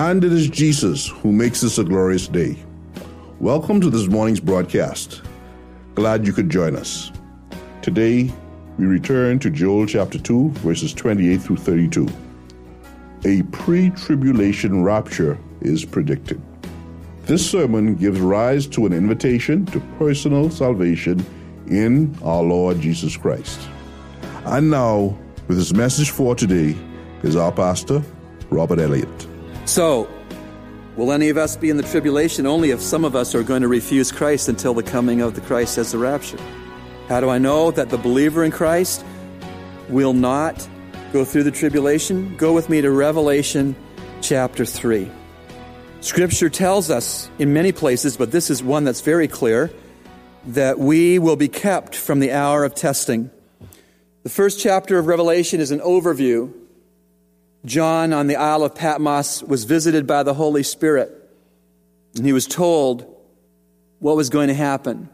And 0.00 0.24
it 0.24 0.32
is 0.32 0.48
Jesus 0.48 1.08
who 1.08 1.30
makes 1.30 1.60
this 1.60 1.76
a 1.76 1.84
glorious 1.84 2.26
day. 2.26 2.56
Welcome 3.38 3.82
to 3.82 3.90
this 3.90 4.06
morning's 4.06 4.40
broadcast. 4.40 5.20
Glad 5.94 6.26
you 6.26 6.32
could 6.32 6.48
join 6.48 6.74
us. 6.74 7.12
Today, 7.82 8.32
we 8.78 8.86
return 8.86 9.38
to 9.40 9.50
Joel 9.50 9.84
chapter 9.84 10.18
2, 10.18 10.52
verses 10.52 10.94
28 10.94 11.42
through 11.42 11.58
32. 11.58 12.08
A 13.26 13.42
pre 13.52 13.90
tribulation 13.90 14.82
rapture 14.82 15.38
is 15.60 15.84
predicted. 15.84 16.40
This 17.24 17.48
sermon 17.48 17.94
gives 17.94 18.20
rise 18.20 18.66
to 18.68 18.86
an 18.86 18.94
invitation 18.94 19.66
to 19.66 19.80
personal 19.98 20.48
salvation 20.48 21.22
in 21.66 22.16
our 22.24 22.42
Lord 22.42 22.80
Jesus 22.80 23.18
Christ. 23.18 23.60
And 24.46 24.70
now, 24.70 25.18
with 25.46 25.58
his 25.58 25.74
message 25.74 26.08
for 26.08 26.34
today, 26.34 26.74
is 27.22 27.36
our 27.36 27.52
pastor, 27.52 28.02
Robert 28.48 28.78
Elliott. 28.78 29.29
So, 29.70 30.08
will 30.96 31.12
any 31.12 31.28
of 31.28 31.36
us 31.36 31.56
be 31.56 31.70
in 31.70 31.76
the 31.76 31.84
tribulation? 31.84 32.44
Only 32.44 32.72
if 32.72 32.80
some 32.80 33.04
of 33.04 33.14
us 33.14 33.36
are 33.36 33.44
going 33.44 33.62
to 33.62 33.68
refuse 33.68 34.10
Christ 34.10 34.48
until 34.48 34.74
the 34.74 34.82
coming 34.82 35.20
of 35.20 35.36
the 35.36 35.40
Christ 35.42 35.78
as 35.78 35.92
the 35.92 35.98
rapture. 35.98 36.40
How 37.08 37.20
do 37.20 37.28
I 37.28 37.38
know 37.38 37.70
that 37.70 37.88
the 37.88 37.96
believer 37.96 38.42
in 38.42 38.50
Christ 38.50 39.04
will 39.88 40.12
not 40.12 40.68
go 41.12 41.24
through 41.24 41.44
the 41.44 41.52
tribulation? 41.52 42.36
Go 42.36 42.52
with 42.52 42.68
me 42.68 42.80
to 42.80 42.90
Revelation 42.90 43.76
chapter 44.20 44.64
3. 44.64 45.08
Scripture 46.00 46.50
tells 46.50 46.90
us 46.90 47.30
in 47.38 47.52
many 47.52 47.70
places, 47.70 48.16
but 48.16 48.32
this 48.32 48.50
is 48.50 48.64
one 48.64 48.82
that's 48.82 49.02
very 49.02 49.28
clear, 49.28 49.70
that 50.46 50.80
we 50.80 51.20
will 51.20 51.36
be 51.36 51.46
kept 51.46 51.94
from 51.94 52.18
the 52.18 52.32
hour 52.32 52.64
of 52.64 52.74
testing. 52.74 53.30
The 54.24 54.30
first 54.30 54.58
chapter 54.58 54.98
of 54.98 55.06
Revelation 55.06 55.60
is 55.60 55.70
an 55.70 55.78
overview 55.78 56.59
John 57.64 58.12
on 58.12 58.26
the 58.26 58.36
Isle 58.36 58.64
of 58.64 58.74
Patmos 58.74 59.42
was 59.42 59.64
visited 59.64 60.06
by 60.06 60.22
the 60.22 60.34
Holy 60.34 60.62
Spirit, 60.62 61.12
and 62.16 62.24
he 62.24 62.32
was 62.32 62.46
told 62.46 63.06
what 63.98 64.16
was 64.16 64.30
going 64.30 64.48
to 64.48 64.54
happen. 64.54 65.08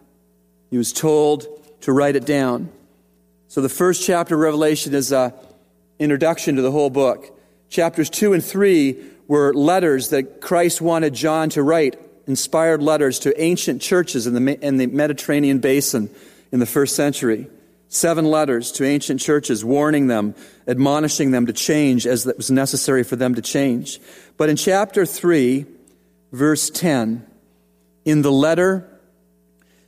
He 0.70 0.78
was 0.78 0.92
told 0.92 1.46
to 1.82 1.92
write 1.92 2.16
it 2.16 2.24
down. 2.24 2.70
So 3.48 3.60
the 3.60 3.68
first 3.68 4.04
chapter 4.04 4.34
of 4.34 4.40
Revelation 4.40 4.94
is 4.94 5.12
an 5.12 5.32
introduction 5.98 6.56
to 6.56 6.62
the 6.62 6.70
whole 6.70 6.90
book. 6.90 7.36
Chapters 7.68 8.10
2 8.10 8.32
and 8.32 8.44
3 8.44 8.96
were 9.26 9.52
letters 9.52 10.10
that 10.10 10.40
Christ 10.40 10.80
wanted 10.80 11.14
John 11.14 11.50
to 11.50 11.62
write, 11.62 11.98
inspired 12.28 12.82
letters 12.82 13.18
to 13.20 13.40
ancient 13.40 13.82
churches 13.82 14.26
in 14.26 14.34
the, 14.34 14.64
in 14.64 14.76
the 14.76 14.86
Mediterranean 14.86 15.58
basin 15.58 16.10
in 16.52 16.60
the 16.60 16.66
first 16.66 16.94
century. 16.94 17.48
Seven 17.88 18.24
letters 18.24 18.72
to 18.72 18.84
ancient 18.84 19.20
churches 19.20 19.64
warning 19.64 20.08
them, 20.08 20.34
admonishing 20.66 21.30
them 21.30 21.46
to 21.46 21.52
change 21.52 22.06
as 22.06 22.26
it 22.26 22.36
was 22.36 22.50
necessary 22.50 23.04
for 23.04 23.16
them 23.16 23.34
to 23.36 23.42
change. 23.42 24.00
But 24.36 24.48
in 24.48 24.56
chapter 24.56 25.06
3, 25.06 25.66
verse 26.32 26.68
10, 26.70 27.24
in 28.04 28.22
the 28.22 28.32
letter 28.32 28.88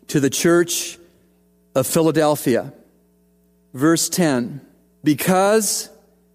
to 0.08 0.20
the 0.20 0.30
church 0.30 0.98
of 1.74 1.86
Philadelphia, 1.86 2.72
verse 3.74 4.08
10, 4.08 4.60
because 5.02 5.90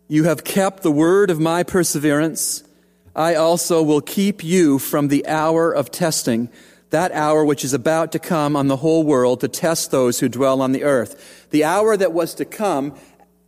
you 0.07 0.25
have 0.25 0.43
kept 0.43 0.83
the 0.83 0.91
word 0.91 1.29
of 1.29 1.39
my 1.39 1.63
perseverance, 1.63 2.63
I 3.15 3.35
also 3.35 3.81
will 3.81 4.01
keep 4.01 4.43
you 4.43 4.79
from 4.79 5.07
the 5.07 5.27
hour 5.27 5.71
of 5.71 5.91
testing 5.91 6.49
that 6.93 7.11
hour 7.11 7.43
which 7.43 7.65
is 7.65 7.73
about 7.73 8.11
to 8.11 8.19
come 8.19 8.55
on 8.55 8.67
the 8.67 8.77
whole 8.77 9.03
world 9.03 9.41
to 9.41 9.47
test 9.47 9.89
those 9.89 10.19
who 10.19 10.29
dwell 10.29 10.61
on 10.61 10.73
the 10.73 10.83
earth. 10.83 11.47
The 11.49 11.63
hour 11.63 11.97
that 11.97 12.13
was 12.13 12.35
to 12.35 12.45
come 12.45 12.95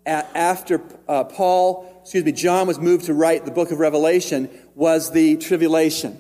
after 0.04 0.82
uh, 1.08 1.26
Paul, 1.26 2.02
excuse 2.02 2.26
me, 2.26 2.32
John 2.32 2.66
was 2.66 2.80
moved 2.80 3.06
to 3.06 3.14
write 3.14 3.46
the 3.46 3.52
book 3.52 3.70
of 3.70 3.80
Revelation 3.80 4.50
was 4.74 5.12
the 5.12 5.38
tribulation. 5.38 6.20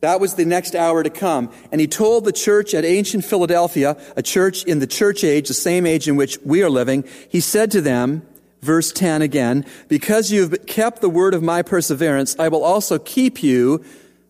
That 0.00 0.18
was 0.18 0.34
the 0.34 0.44
next 0.44 0.74
hour 0.74 1.04
to 1.04 1.10
come. 1.10 1.52
And 1.70 1.80
he 1.80 1.86
told 1.86 2.24
the 2.24 2.32
church 2.32 2.74
at 2.74 2.84
ancient 2.84 3.24
Philadelphia, 3.24 3.96
a 4.16 4.22
church 4.22 4.64
in 4.64 4.80
the 4.80 4.88
church 4.88 5.22
age, 5.22 5.46
the 5.46 5.54
same 5.54 5.86
age 5.86 6.08
in 6.08 6.16
which 6.16 6.36
we 6.44 6.64
are 6.64 6.70
living, 6.70 7.04
he 7.28 7.38
said 7.38 7.70
to 7.70 7.80
them, 7.80 8.26
verse 8.60 8.90
10 8.90 9.22
again, 9.22 9.64
because 9.86 10.32
you've 10.32 10.66
kept 10.66 11.00
the 11.00 11.08
word 11.08 11.32
of 11.32 11.44
my 11.44 11.62
perseverance, 11.62 12.34
I 12.40 12.48
will 12.48 12.64
also 12.64 12.98
keep 12.98 13.40
you. 13.40 13.84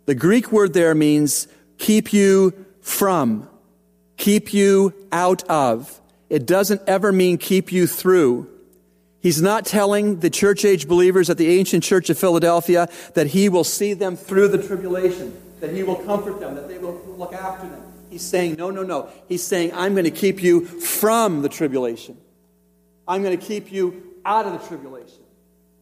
The 0.04 0.14
Greek 0.14 0.52
word 0.52 0.74
there 0.74 0.94
means 0.94 1.48
keep 1.78 2.12
you 2.12 2.66
from, 2.80 3.48
keep 4.16 4.52
you 4.52 4.92
out 5.10 5.48
of. 5.48 6.00
It 6.28 6.46
doesn't 6.46 6.82
ever 6.86 7.12
mean 7.12 7.38
keep 7.38 7.72
you 7.72 7.86
through. 7.86 8.50
He's 9.20 9.42
not 9.42 9.66
telling 9.66 10.20
the 10.20 10.30
church 10.30 10.64
age 10.64 10.86
believers 10.86 11.28
at 11.30 11.38
the 11.38 11.48
ancient 11.48 11.82
church 11.82 12.08
of 12.10 12.18
Philadelphia 12.18 12.88
that 13.14 13.28
he 13.28 13.48
will 13.48 13.64
see 13.64 13.94
them 13.94 14.16
through 14.16 14.48
the 14.48 14.62
tribulation, 14.62 15.36
that 15.60 15.74
he 15.74 15.82
will 15.82 15.96
comfort 15.96 16.38
them, 16.40 16.54
that 16.54 16.68
they 16.68 16.78
will 16.78 17.02
look 17.16 17.32
after 17.32 17.68
them. 17.68 17.82
He's 18.10 18.22
saying, 18.22 18.54
no, 18.56 18.70
no, 18.70 18.82
no. 18.82 19.08
He's 19.28 19.42
saying, 19.42 19.72
I'm 19.74 19.94
going 19.94 20.04
to 20.04 20.10
keep 20.10 20.42
you 20.42 20.64
from 20.64 21.42
the 21.42 21.48
tribulation. 21.48 22.16
I'm 23.06 23.22
going 23.22 23.38
to 23.38 23.44
keep 23.44 23.72
you 23.72 24.14
out 24.24 24.46
of 24.46 24.52
the 24.52 24.66
tribulation. 24.66 25.22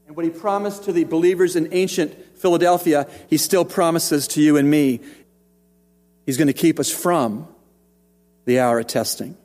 And 0.06 0.16
what 0.16 0.24
he 0.24 0.30
promised 0.30 0.84
to 0.84 0.92
the 0.92 1.04
believers 1.04 1.56
in 1.56 1.72
ancient 1.72 2.38
Philadelphia, 2.38 3.08
he 3.28 3.36
still 3.36 3.64
promises 3.64 4.28
to 4.28 4.40
you 4.40 4.56
and 4.56 4.70
me 4.70 5.00
He's 6.26 6.36
going 6.36 6.48
to 6.48 6.52
keep 6.52 6.78
us 6.78 6.90
from 6.90 7.48
the 8.44 8.60
hour 8.60 8.80
of 8.80 8.88
testing. 8.88 9.36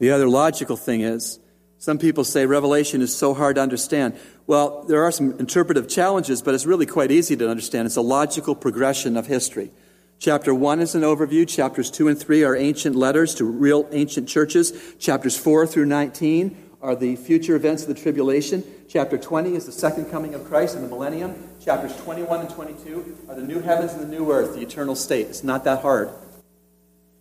The 0.00 0.10
other 0.10 0.28
logical 0.28 0.76
thing 0.76 1.00
is, 1.00 1.38
some 1.78 1.98
people 1.98 2.24
say 2.24 2.46
Revelation 2.46 3.00
is 3.00 3.14
so 3.14 3.34
hard 3.34 3.56
to 3.56 3.62
understand. 3.62 4.18
Well, 4.46 4.84
there 4.84 5.04
are 5.04 5.12
some 5.12 5.38
interpretive 5.38 5.88
challenges, 5.88 6.42
but 6.42 6.54
it's 6.54 6.66
really 6.66 6.86
quite 6.86 7.10
easy 7.10 7.36
to 7.36 7.48
understand. 7.48 7.86
It's 7.86 7.96
a 7.96 8.02
logical 8.02 8.54
progression 8.54 9.16
of 9.16 9.26
history. 9.26 9.70
Chapter 10.18 10.54
1 10.54 10.80
is 10.80 10.94
an 10.94 11.02
overview. 11.02 11.46
Chapters 11.46 11.90
2 11.90 12.08
and 12.08 12.18
3 12.18 12.42
are 12.44 12.56
ancient 12.56 12.96
letters 12.96 13.34
to 13.36 13.44
real 13.44 13.86
ancient 13.92 14.28
churches. 14.28 14.72
Chapters 14.98 15.36
4 15.36 15.66
through 15.66 15.86
19 15.86 16.56
are 16.80 16.96
the 16.96 17.16
future 17.16 17.54
events 17.54 17.82
of 17.82 17.88
the 17.88 18.00
tribulation. 18.00 18.64
Chapter 18.88 19.18
20 19.18 19.54
is 19.54 19.66
the 19.66 19.72
second 19.72 20.06
coming 20.06 20.34
of 20.34 20.44
Christ 20.44 20.76
in 20.76 20.82
the 20.82 20.88
millennium. 20.88 21.34
Chapters 21.64 21.96
21 22.02 22.40
and 22.40 22.50
22 22.50 23.18
are 23.26 23.34
the 23.34 23.42
new 23.42 23.60
heavens 23.60 23.92
and 23.92 24.02
the 24.02 24.06
new 24.06 24.30
earth, 24.30 24.54
the 24.54 24.60
eternal 24.60 24.94
state. 24.94 25.28
It's 25.28 25.42
not 25.42 25.64
that 25.64 25.80
hard. 25.80 26.10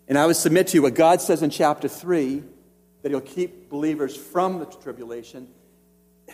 And 0.10 0.18
I 0.18 0.26
would 0.26 0.36
submit 0.36 0.68
to 0.68 0.78
you 0.78 0.82
what 0.82 0.96
God 0.96 1.22
says 1.22 1.42
in 1.42 1.50
chapter 1.50 1.88
3 1.88 2.44
that 3.02 3.10
He'll 3.10 3.22
keep 3.22 3.70
believers 3.70 4.18
from 4.18 4.60
the 4.60 4.66
tribulation 4.66 5.48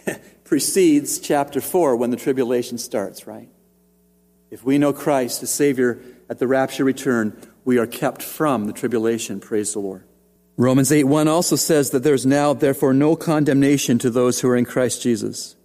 precedes 0.43 1.19
chapter 1.19 1.61
4 1.61 1.95
when 1.97 2.09
the 2.09 2.17
tribulation 2.17 2.79
starts, 2.79 3.27
right? 3.27 3.49
If 4.49 4.63
we 4.63 4.79
know 4.79 4.91
Christ 4.91 5.41
the 5.41 5.47
Savior 5.47 6.01
at 6.29 6.39
the 6.39 6.47
rapture 6.47 6.83
return, 6.83 7.39
we 7.63 7.77
are 7.77 7.85
kept 7.85 8.23
from 8.23 8.65
the 8.65 8.73
tribulation. 8.73 9.39
Praise 9.39 9.73
the 9.73 9.79
Lord. 9.79 10.03
Romans 10.57 10.91
8 10.91 11.03
1 11.03 11.27
also 11.27 11.55
says 11.55 11.91
that 11.91 12.01
there's 12.01 12.25
now, 12.25 12.53
therefore, 12.55 12.93
no 12.93 13.15
condemnation 13.15 13.99
to 13.99 14.09
those 14.09 14.39
who 14.39 14.49
are 14.49 14.57
in 14.57 14.65
Christ 14.65 15.03
Jesus. 15.03 15.55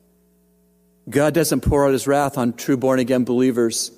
God 1.09 1.35
doesn't 1.35 1.61
pour 1.61 1.87
out 1.87 1.93
his 1.93 2.07
wrath 2.07 2.39
on 2.39 2.55
true 2.55 2.77
born 2.77 2.99
again 2.99 3.25
believers 3.25 3.91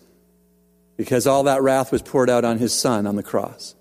because 0.97 1.27
all 1.27 1.45
that 1.45 1.63
wrath 1.63 1.93
was 1.93 2.03
poured 2.03 2.31
out 2.31 2.45
on 2.45 2.59
his 2.59 2.73
son 2.73 3.07
on 3.07 3.17
the 3.17 3.23
cross. 3.23 3.75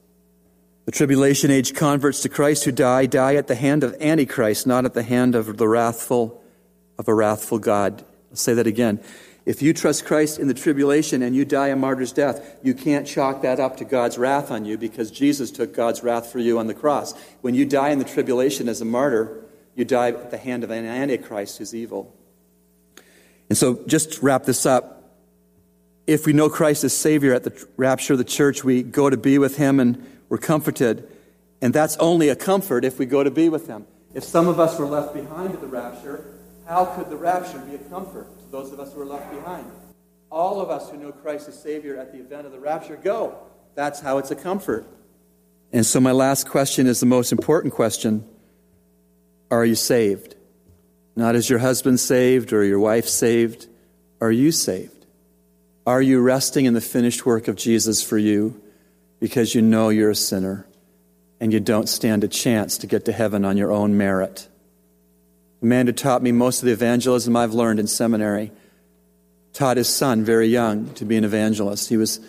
The 0.85 0.91
tribulation 0.91 1.49
age 1.49 1.73
converts 1.73 2.21
to 2.21 2.29
Christ 2.29 2.65
who 2.65 2.71
die, 2.71 3.07
die 3.07 3.35
at 3.35 3.47
the 3.47 3.55
hand 3.55 3.83
of 3.83 3.95
Antichrist, 3.99 4.67
not 4.67 4.85
at 4.85 4.93
the 4.93 5.01
hand 5.01 5.33
of 5.33 5.57
the 5.57 5.67
wrathful, 5.67 6.43
of 6.99 7.07
a 7.07 7.13
wrathful 7.13 7.57
God. 7.57 8.05
I'll 8.29 8.37
say 8.37 8.53
that 8.53 8.67
again. 8.67 9.01
If 9.45 9.61
you 9.61 9.73
trust 9.73 10.05
Christ 10.05 10.39
in 10.39 10.47
the 10.47 10.53
tribulation 10.53 11.21
and 11.21 11.35
you 11.35 11.45
die 11.45 11.69
a 11.69 11.75
martyr's 11.75 12.11
death, 12.11 12.59
you 12.63 12.73
can't 12.73 13.07
chalk 13.07 13.41
that 13.41 13.59
up 13.59 13.77
to 13.77 13.85
God's 13.85 14.17
wrath 14.17 14.51
on 14.51 14.65
you 14.65 14.77
because 14.77 15.09
Jesus 15.11 15.51
took 15.51 15.73
God's 15.73 16.03
wrath 16.03 16.31
for 16.31 16.39
you 16.39 16.59
on 16.59 16.67
the 16.67 16.73
cross. 16.73 17.13
When 17.41 17.55
you 17.55 17.65
die 17.65 17.89
in 17.89 17.99
the 17.99 18.05
tribulation 18.05 18.67
as 18.67 18.81
a 18.81 18.85
martyr, 18.85 19.43
you 19.75 19.85
die 19.85 20.09
at 20.09 20.31
the 20.31 20.37
hand 20.37 20.63
of 20.63 20.71
an 20.71 20.85
Antichrist 20.85 21.57
who's 21.57 21.75
evil. 21.75 22.13
And 23.49 23.57
so, 23.57 23.83
just 23.85 24.13
to 24.13 24.21
wrap 24.21 24.43
this 24.43 24.65
up, 24.65 24.95
if 26.07 26.25
we 26.25 26.33
know 26.33 26.49
Christ 26.49 26.83
as 26.83 26.95
Savior 26.95 27.33
at 27.33 27.43
the 27.43 27.67
rapture 27.77 28.13
of 28.13 28.19
the 28.19 28.25
church, 28.25 28.63
we 28.63 28.83
go 28.83 29.09
to 29.09 29.17
be 29.17 29.37
with 29.37 29.57
Him 29.57 29.79
and 29.79 30.03
we're 30.29 30.37
comforted. 30.37 31.07
And 31.61 31.73
that's 31.73 31.97
only 31.97 32.29
a 32.29 32.35
comfort 32.35 32.85
if 32.85 32.99
we 32.99 33.05
go 33.05 33.23
to 33.23 33.31
be 33.31 33.49
with 33.49 33.67
Him. 33.67 33.85
If 34.13 34.23
some 34.23 34.47
of 34.47 34.59
us 34.59 34.77
were 34.79 34.85
left 34.85 35.13
behind 35.13 35.53
at 35.53 35.61
the 35.61 35.67
rapture, 35.67 36.25
how 36.67 36.85
could 36.85 37.09
the 37.09 37.15
rapture 37.15 37.59
be 37.59 37.75
a 37.75 37.77
comfort 37.77 38.27
to 38.39 38.51
those 38.51 38.71
of 38.71 38.79
us 38.79 38.93
who 38.93 39.01
are 39.01 39.05
left 39.05 39.31
behind? 39.31 39.65
All 40.31 40.61
of 40.61 40.69
us 40.69 40.89
who 40.89 40.97
know 40.97 41.11
Christ 41.11 41.47
as 41.47 41.61
Savior 41.61 41.97
at 41.97 42.11
the 42.11 42.19
event 42.19 42.45
of 42.45 42.51
the 42.51 42.59
rapture 42.59 42.95
go. 42.95 43.37
That's 43.75 43.99
how 43.99 44.17
it's 44.17 44.31
a 44.31 44.35
comfort. 44.35 44.85
And 45.71 45.85
so, 45.85 45.99
my 45.99 46.11
last 46.11 46.47
question 46.47 46.87
is 46.87 46.99
the 46.99 47.05
most 47.05 47.31
important 47.31 47.73
question 47.73 48.27
Are 49.51 49.65
you 49.65 49.75
saved? 49.75 50.34
Not 51.15 51.35
is 51.35 51.49
your 51.49 51.59
husband 51.59 51.99
saved 51.99 52.51
or 52.51 52.63
your 52.63 52.79
wife 52.79 53.07
saved? 53.07 53.67
Are 54.19 54.31
you 54.31 54.51
saved? 54.51 55.05
Are 55.85 56.01
you 56.01 56.19
resting 56.19 56.65
in 56.65 56.73
the 56.73 56.81
finished 56.81 57.25
work 57.25 57.47
of 57.47 57.55
Jesus 57.55 58.01
for 58.01 58.17
you 58.17 58.61
because 59.19 59.55
you 59.55 59.61
know 59.61 59.89
you're 59.89 60.09
a 60.09 60.15
sinner 60.15 60.65
and 61.39 61.53
you 61.53 61.59
don't 61.59 61.87
stand 61.87 62.23
a 62.23 62.27
chance 62.27 62.77
to 62.79 62.87
get 62.87 63.05
to 63.05 63.11
heaven 63.11 63.45
on 63.45 63.57
your 63.57 63.71
own 63.71 63.97
merit? 63.97 64.47
Who 65.61 65.91
taught 65.93 66.21
me 66.21 66.31
most 66.31 66.61
of 66.61 66.65
the 66.65 66.73
evangelism 66.73 67.35
I've 67.35 67.53
learned 67.53 67.79
in 67.79 67.87
seminary 67.87 68.51
taught 69.55 69.77
his 69.77 69.87
son 69.87 70.23
very 70.23 70.47
young 70.47 70.93
to 70.95 71.05
be 71.05 71.15
an 71.15 71.23
evangelist. 71.23 71.87
He 71.89 71.97
was 71.97 72.19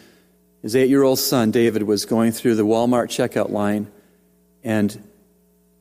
his 0.62 0.74
eight 0.74 0.88
year 0.88 1.02
old 1.02 1.18
son, 1.18 1.50
David, 1.50 1.82
was 1.82 2.06
going 2.06 2.32
through 2.32 2.54
the 2.54 2.64
Walmart 2.64 3.08
checkout 3.08 3.50
line, 3.50 3.90
and 4.64 5.02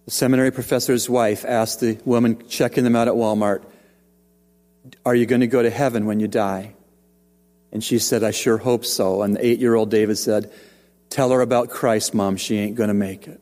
the 0.06 0.12
seminary 0.12 0.52
professor's 0.52 1.10
wife 1.10 1.44
asked 1.46 1.80
the 1.80 1.98
woman 2.06 2.48
checking 2.48 2.84
them 2.84 2.96
out 2.96 3.07
at 3.07 3.16
Walmart, 3.16 3.63
Are 5.06 5.16
you 5.16 5.25
going 5.25 5.42
to 5.42 5.48
go 5.48 5.63
to 5.63 5.69
heaven 5.69 6.06
when 6.06 6.19
you 6.19 6.28
die? 6.28 6.75
And 7.72 7.84
she 7.84 8.00
said, 8.00 8.24
I 8.24 8.31
sure 8.31 8.57
hope 8.57 8.86
so. 8.86 9.24
And 9.24 9.36
the 9.36 9.46
eight 9.46 9.60
year 9.60 9.75
old 9.75 9.90
David 9.90 10.18
said, 10.18 10.52
Tell 11.10 11.31
her 11.31 11.42
about 11.42 11.69
Christ, 11.69 12.13
Mom. 12.13 12.38
She 12.38 12.57
ain't 12.57 12.75
going 12.75 12.90
to 12.90 12.94
make 12.94 13.28
it. 13.28 13.42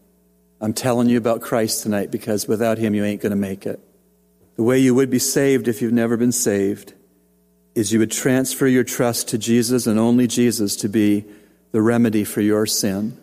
I'm 0.61 0.73
telling 0.73 1.09
you 1.09 1.17
about 1.17 1.41
Christ 1.41 1.83
tonight 1.83 2.09
because 2.09 2.47
without 2.47 2.77
him, 2.77 2.95
you 2.95 3.03
ain't 3.03 3.21
going 3.21 3.31
to 3.31 3.35
make 3.35 3.65
it. 3.65 3.79
The 4.55 4.63
way 4.63 4.79
you 4.79 4.95
would 4.95 5.09
be 5.09 5.19
saved 5.19 5.67
if 5.67 5.81
you've 5.81 5.91
never 5.91 6.15
been 6.15 6.31
saved 6.31 6.93
is 7.75 7.91
you 7.91 7.99
would 7.99 8.11
transfer 8.11 8.67
your 8.67 8.83
trust 8.83 9.29
to 9.29 9.37
Jesus 9.37 9.87
and 9.87 9.99
only 9.99 10.27
Jesus 10.27 10.77
to 10.77 10.87
be 10.87 11.25
the 11.71 11.81
remedy 11.81 12.23
for 12.23 12.39
your 12.39 12.65
sin, 12.65 13.17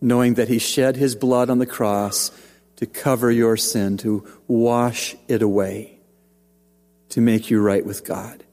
knowing 0.00 0.34
that 0.34 0.48
he 0.48 0.58
shed 0.58 0.96
his 0.96 1.16
blood 1.16 1.50
on 1.50 1.58
the 1.58 1.66
cross 1.66 2.30
to 2.80 2.86
cover 2.86 3.30
your 3.30 3.56
sin, 3.56 3.96
to 3.98 4.26
wash 4.48 5.14
it 5.28 5.40
away, 5.40 5.98
to 7.10 7.20
make 7.20 7.50
you 7.50 7.60
right 7.62 7.86
with 7.86 8.04
God 8.04 8.44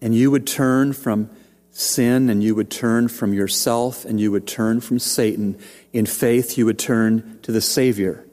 and 0.00 0.14
you 0.14 0.30
would 0.30 0.46
turn 0.46 0.92
from 0.92 1.30
sin 1.70 2.30
and 2.30 2.42
you 2.42 2.54
would 2.54 2.70
turn 2.70 3.08
from 3.08 3.32
yourself 3.32 4.04
and 4.04 4.20
you 4.20 4.30
would 4.30 4.46
turn 4.46 4.80
from 4.80 4.98
Satan. 4.98 5.58
In 5.92 6.06
faith, 6.06 6.56
you 6.56 6.66
would 6.66 6.78
turn 6.78 7.38
to 7.42 7.52
the 7.52 7.60
Savior 7.60 8.24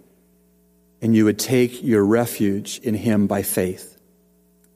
and 1.02 1.16
you 1.16 1.26
would 1.26 1.40
take 1.40 1.84
your 1.84 2.06
refuge 2.06 2.80
in 2.80 2.94
Him 2.94 3.28
by 3.28 3.44
faith. 3.44 4.00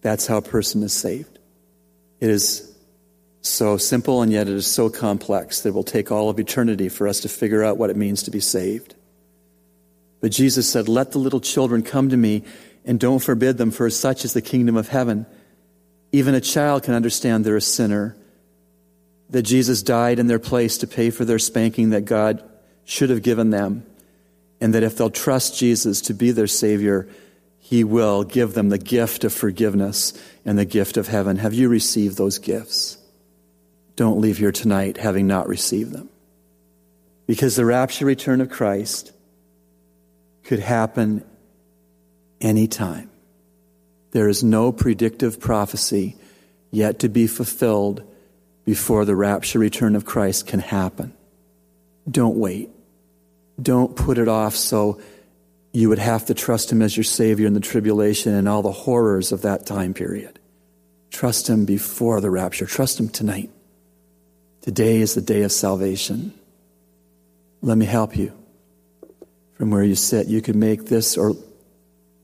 That's 0.02 0.28
how 0.28 0.38
a 0.38 0.42
person 0.42 0.84
is 0.84 0.94
saved. 0.94 1.40
It 2.20 2.30
is 2.30 2.76
so 3.42 3.78
simple 3.78 4.22
and 4.22 4.32
yet 4.32 4.48
it 4.48 4.54
is 4.54 4.68
so 4.68 4.90
complex 4.90 5.62
that 5.62 5.70
it 5.70 5.76
will 5.76 5.84
take 5.84 6.12
all 6.12 6.30
of 6.30 6.40
eternity 6.40 6.90
for 6.90 7.08
us 7.08 7.22
to 7.22 7.30
figure 7.30 7.64
out 7.64 7.78
what 7.78 7.90
it 7.90 7.96
means 7.96 8.24
to 8.24 8.32
be 8.32 8.40
saved. 8.40 8.96
But 10.20 10.32
Jesus 10.32 10.70
said, 10.70 10.88
Let 10.88 11.12
the 11.12 11.20
little 11.20 11.40
children 11.40 11.84
come 11.84 12.10
to 12.10 12.18
me 12.18 12.44
and 12.86 13.00
don't 13.00 13.20
forbid 13.20 13.58
them, 13.58 13.72
for 13.72 13.90
such 13.90 14.26
is 14.26 14.34
the 14.34 14.42
kingdom 14.42 14.78
of 14.78 14.90
heaven. 14.90 15.26
Even 16.12 16.36
a 16.36 16.42
child 16.42 16.84
can 16.84 16.94
understand 16.94 17.46
they're 17.46 17.58
a 17.58 17.62
sinner, 17.62 18.16
that 19.30 19.44
Jesus 19.44 19.84
died 19.84 20.20
in 20.20 20.28
their 20.28 20.40
place 20.40 20.78
to 20.80 20.88
pay 20.88 21.10
for 21.10 21.26
their 21.26 21.40
spanking 21.40 21.90
that 21.90 22.06
God 22.06 22.42
should 22.86 23.10
have 23.10 23.22
given 23.22 23.50
them, 23.50 23.86
and 24.62 24.74
that 24.74 24.84
if 24.84 24.96
they'll 24.96 25.10
trust 25.10 25.60
Jesus 25.60 26.02
to 26.02 26.14
be 26.14 26.32
their 26.32 26.48
Savior, 26.48 27.10
He 27.60 27.84
will 27.84 28.24
give 28.24 28.54
them 28.54 28.70
the 28.70 28.78
gift 28.78 29.26
of 29.26 29.34
forgiveness 29.34 30.14
and 30.46 30.58
the 30.58 30.66
gift 30.66 30.96
of 30.96 31.10
heaven. 31.10 31.36
Have 31.38 31.54
you 31.54 31.68
received 31.68 32.18
those 32.18 32.38
gifts? 32.40 32.98
Don't 33.98 34.22
leave 34.22 34.38
here 34.38 34.54
tonight 34.54 34.96
having 34.96 35.28
not 35.28 35.50
received 35.50 35.92
them. 35.92 36.10
Because 37.26 37.58
the 37.58 37.66
rapture 37.66 38.06
return 38.06 38.40
of 38.40 38.50
Christ 38.50 39.12
could 40.48 40.60
happen 40.60 41.26
anytime. 42.40 43.10
There 44.12 44.30
is 44.30 44.46
no 44.46 44.72
predictive 44.72 45.42
prophecy 45.42 46.16
yet 46.72 47.00
to 47.00 47.10
be 47.10 47.28
fulfilled 47.28 48.02
before 48.64 49.04
the 49.04 49.16
rapture 49.16 49.60
return 49.60 49.94
of 49.94 50.06
Christ 50.06 50.48
can 50.48 50.62
happen. 50.62 51.14
Don't 52.10 52.38
wait. 52.38 52.70
Don't 53.62 53.94
put 53.96 54.18
it 54.18 54.30
off 54.30 54.56
so 54.56 55.02
you 55.74 55.90
would 55.90 56.00
have 56.00 56.26
to 56.28 56.34
trust 56.34 56.72
Him 56.72 56.82
as 56.82 56.96
your 56.96 57.04
Savior 57.04 57.46
in 57.46 57.54
the 57.54 57.60
tribulation 57.60 58.34
and 58.34 58.48
all 58.48 58.62
the 58.62 58.72
horrors 58.72 59.34
of 59.34 59.42
that 59.42 59.66
time 59.66 59.94
period. 59.94 60.40
Trust 61.12 61.50
Him 61.50 61.66
before 61.66 62.22
the 62.22 62.30
rapture. 62.30 62.66
Trust 62.66 63.02
Him 63.02 63.10
tonight. 63.10 63.50
Today 64.62 65.02
is 65.02 65.14
the 65.14 65.22
day 65.22 65.42
of 65.42 65.52
salvation. 65.52 66.34
Let 67.62 67.78
me 67.78 67.86
help 67.86 68.16
you. 68.16 68.37
From 69.58 69.72
where 69.72 69.84
you 69.84 69.96
sit, 69.96 70.28
you 70.28 70.40
can 70.40 70.60
make 70.60 70.86
this 70.86 71.18
or 71.18 71.36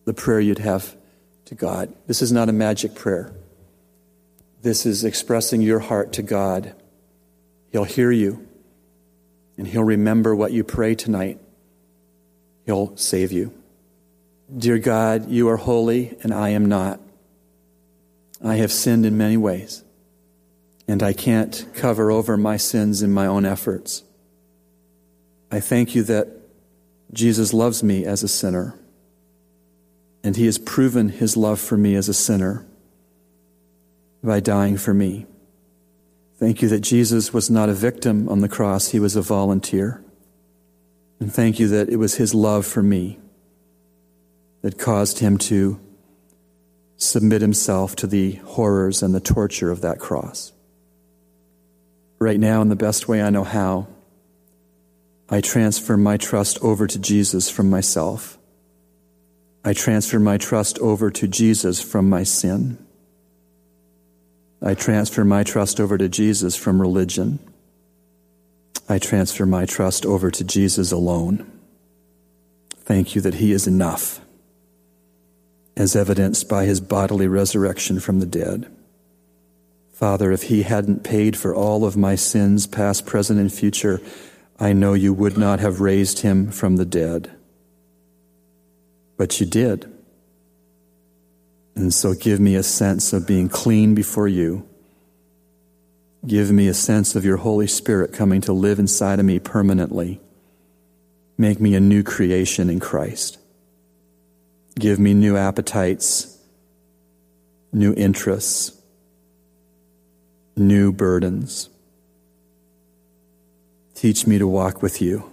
the 0.06 0.13
prayer 0.13 0.39
you'd 0.39 0.59
have 0.59 0.95
to 1.45 1.56
God. 1.56 1.91
This 2.06 2.21
is 2.21 2.31
not 2.31 2.47
a 2.47 2.53
magic 2.53 2.94
prayer. 2.94 3.33
This 4.62 4.85
is 4.85 5.03
expressing 5.03 5.62
your 5.62 5.80
heart 5.80 6.13
to 6.13 6.21
God. 6.21 6.75
He'll 7.71 7.85
hear 7.85 8.12
you, 8.12 8.47
and 9.57 9.68
He'll 9.68 9.83
remember 9.83 10.35
what 10.35 10.51
you 10.51 10.63
pray 10.63 10.94
tonight. 10.94 11.39
He'll 12.68 12.95
save 12.97 13.31
you. 13.31 13.51
Dear 14.56 14.77
God, 14.77 15.27
you 15.27 15.50
are 15.50 15.57
holy, 15.57 16.15
and 16.21 16.31
I 16.31 16.50
am 16.50 16.68
not. 16.68 17.00
I 18.44 18.56
have 18.56 18.71
sinned 18.71 19.07
in 19.07 19.18
many 19.18 19.38
ways, 19.38 19.83
and 20.88 21.01
I 21.01 21.13
can't 21.13 21.65
cover 21.74 22.12
over 22.12 22.38
my 22.38 22.57
sins 22.57 23.01
in 23.01 23.12
my 23.12 23.25
own 23.25 23.44
efforts. 23.44 24.03
I 25.51 25.59
thank 25.59 25.95
you 25.95 26.03
that 26.03 26.43
Jesus 27.13 27.54
loves 27.54 27.83
me 27.83 28.06
as 28.06 28.24
a 28.24 28.27
sinner 28.27 28.77
and 30.24 30.36
he 30.36 30.45
has 30.45 30.57
proven 30.57 31.10
his 31.10 31.36
love 31.36 31.60
for 31.60 31.77
me 31.77 31.95
as 31.95 32.07
a 32.07 32.13
sinner 32.13 32.65
by 34.24 34.39
dying 34.39 34.77
for 34.77 34.94
me. 34.94 35.25
Thank 36.38 36.62
you 36.62 36.69
that 36.69 36.80
Jesus 36.80 37.33
was 37.33 37.50
not 37.50 37.69
a 37.69 37.74
victim 37.74 38.30
on 38.30 38.39
the 38.39 38.50
cross, 38.50 38.89
he 38.89 39.00
was 39.00 39.15
a 39.15 39.21
volunteer. 39.21 40.04
And 41.19 41.33
thank 41.33 41.60
you 41.60 41.68
that 41.69 41.89
it 41.89 41.98
was 41.98 42.15
his 42.15 42.33
love 42.33 42.65
for 42.65 42.81
me 42.81 43.19
that 44.62 44.77
caused 44.77 45.19
him 45.19 45.38
to 45.38 45.80
submit 46.98 47.42
himself 47.42 47.95
to 47.98 48.07
the 48.07 48.33
horrors 48.45 49.04
and 49.04 49.13
the 49.13 49.20
torture 49.20 49.72
of 49.72 49.82
that 49.82 50.00
cross. 50.00 50.53
Right 52.20 52.39
now, 52.39 52.62
in 52.62 52.70
the 52.70 52.75
best 52.75 53.08
way 53.08 53.22
I 53.22 53.29
know 53.29 53.43
how, 53.43 53.88
I 55.30 55.42
transfer 55.42 55.98
my 55.98 56.18
trust 56.18 56.60
over 56.62 56.86
to 56.88 57.00
Jesus 57.00 57.50
from 57.50 57.70
myself. 57.70 58.38
I 59.65 59.74
transfer 59.74 60.20
my 60.20 60.38
trust 60.38 60.77
over 60.80 61.10
to 61.12 61.27
Jesus 61.27 61.82
from 61.82 62.10
my 62.10 62.24
sin. 62.24 62.77
I 64.62 64.74
transfer 64.74 65.24
my 65.24 65.44
trust 65.44 65.80
over 65.80 65.98
to 65.98 66.10
Jesus 66.10 66.56
from 66.56 66.82
religion. 66.82 67.39
I 68.89 69.00
transfer 69.00 69.46
my 69.46 69.65
trust 69.65 70.06
over 70.06 70.30
to 70.32 70.44
Jesus 70.44 70.92
alone. 70.92 71.50
Thank 72.75 73.15
you 73.15 73.22
that 73.22 73.36
He 73.36 73.53
is 73.53 73.65
enough, 73.65 74.20
as 75.77 75.96
evidenced 75.96 76.50
by 76.50 76.65
His 76.65 76.82
bodily 76.82 77.27
resurrection 77.27 78.01
from 78.01 78.20
the 78.20 78.25
dead. 78.25 78.70
Father, 79.94 80.34
if 80.34 80.44
He 80.44 80.63
hadn't 80.63 81.06
paid 81.06 81.38
for 81.38 81.56
all 81.56 81.86
of 81.86 81.96
my 81.96 82.15
sins, 82.15 82.68
past, 82.68 83.06
present, 83.06 83.39
and 83.39 83.53
future, 83.53 84.01
I 84.63 84.72
know 84.72 84.93
you 84.93 85.12
would 85.12 85.38
not 85.38 85.60
have 85.60 85.82
raised 85.82 86.20
Him 86.20 86.50
from 86.50 86.77
the 86.77 86.86
dead. 86.86 87.29
But 89.17 89.41
you 89.41 89.46
did. 89.46 89.93
And 91.75 91.93
so 91.93 92.13
give 92.13 92.39
me 92.39 92.55
a 92.55 92.63
sense 92.63 93.12
of 93.12 93.27
being 93.27 93.50
clean 93.50 93.93
before 93.93 94.29
you. 94.29 94.65
Give 96.25 96.50
me 96.50 96.70
a 96.70 96.74
sense 96.74 97.13
of 97.13 97.25
your 97.25 97.36
Holy 97.36 97.67
Spirit 97.67 98.13
coming 98.13 98.39
to 98.39 98.53
live 98.53 98.79
inside 98.79 99.20
of 99.20 99.25
me 99.25 99.38
permanently. 99.38 100.22
Make 101.38 101.60
me 101.60 101.75
a 101.75 101.82
new 101.82 102.01
creation 102.01 102.70
in 102.70 102.79
Christ. 102.79 103.39
Give 104.79 104.98
me 104.98 105.13
new 105.13 105.36
appetites, 105.36 106.39
new 107.74 107.93
interests, 107.96 108.82
new 110.55 110.93
burdens. 110.93 111.67
Teach 114.03 114.27
me 114.27 114.38
to 114.38 114.45
walk 114.45 114.81
with 114.81 115.01
you. 115.01 115.31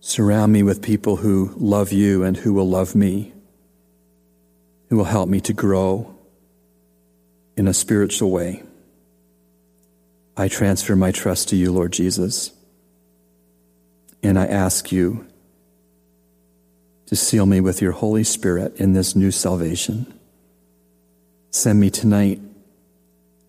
Surround 0.00 0.50
me 0.50 0.62
with 0.62 0.80
people 0.80 1.16
who 1.16 1.52
love 1.58 1.92
you 1.92 2.24
and 2.24 2.38
who 2.38 2.54
will 2.54 2.66
love 2.66 2.94
me, 2.94 3.34
who 4.88 4.96
will 4.96 5.04
help 5.04 5.28
me 5.28 5.38
to 5.42 5.52
grow 5.52 6.16
in 7.54 7.68
a 7.68 7.74
spiritual 7.74 8.30
way. 8.30 8.62
I 10.38 10.48
transfer 10.48 10.96
my 10.96 11.12
trust 11.12 11.50
to 11.50 11.56
you, 11.56 11.70
Lord 11.70 11.92
Jesus, 11.92 12.50
and 14.22 14.38
I 14.38 14.46
ask 14.46 14.90
you 14.90 15.26
to 17.08 17.14
seal 17.14 17.44
me 17.44 17.60
with 17.60 17.82
your 17.82 17.92
Holy 17.92 18.24
Spirit 18.24 18.76
in 18.76 18.94
this 18.94 19.14
new 19.14 19.30
salvation. 19.30 20.18
Send 21.50 21.78
me 21.78 21.90
tonight 21.90 22.40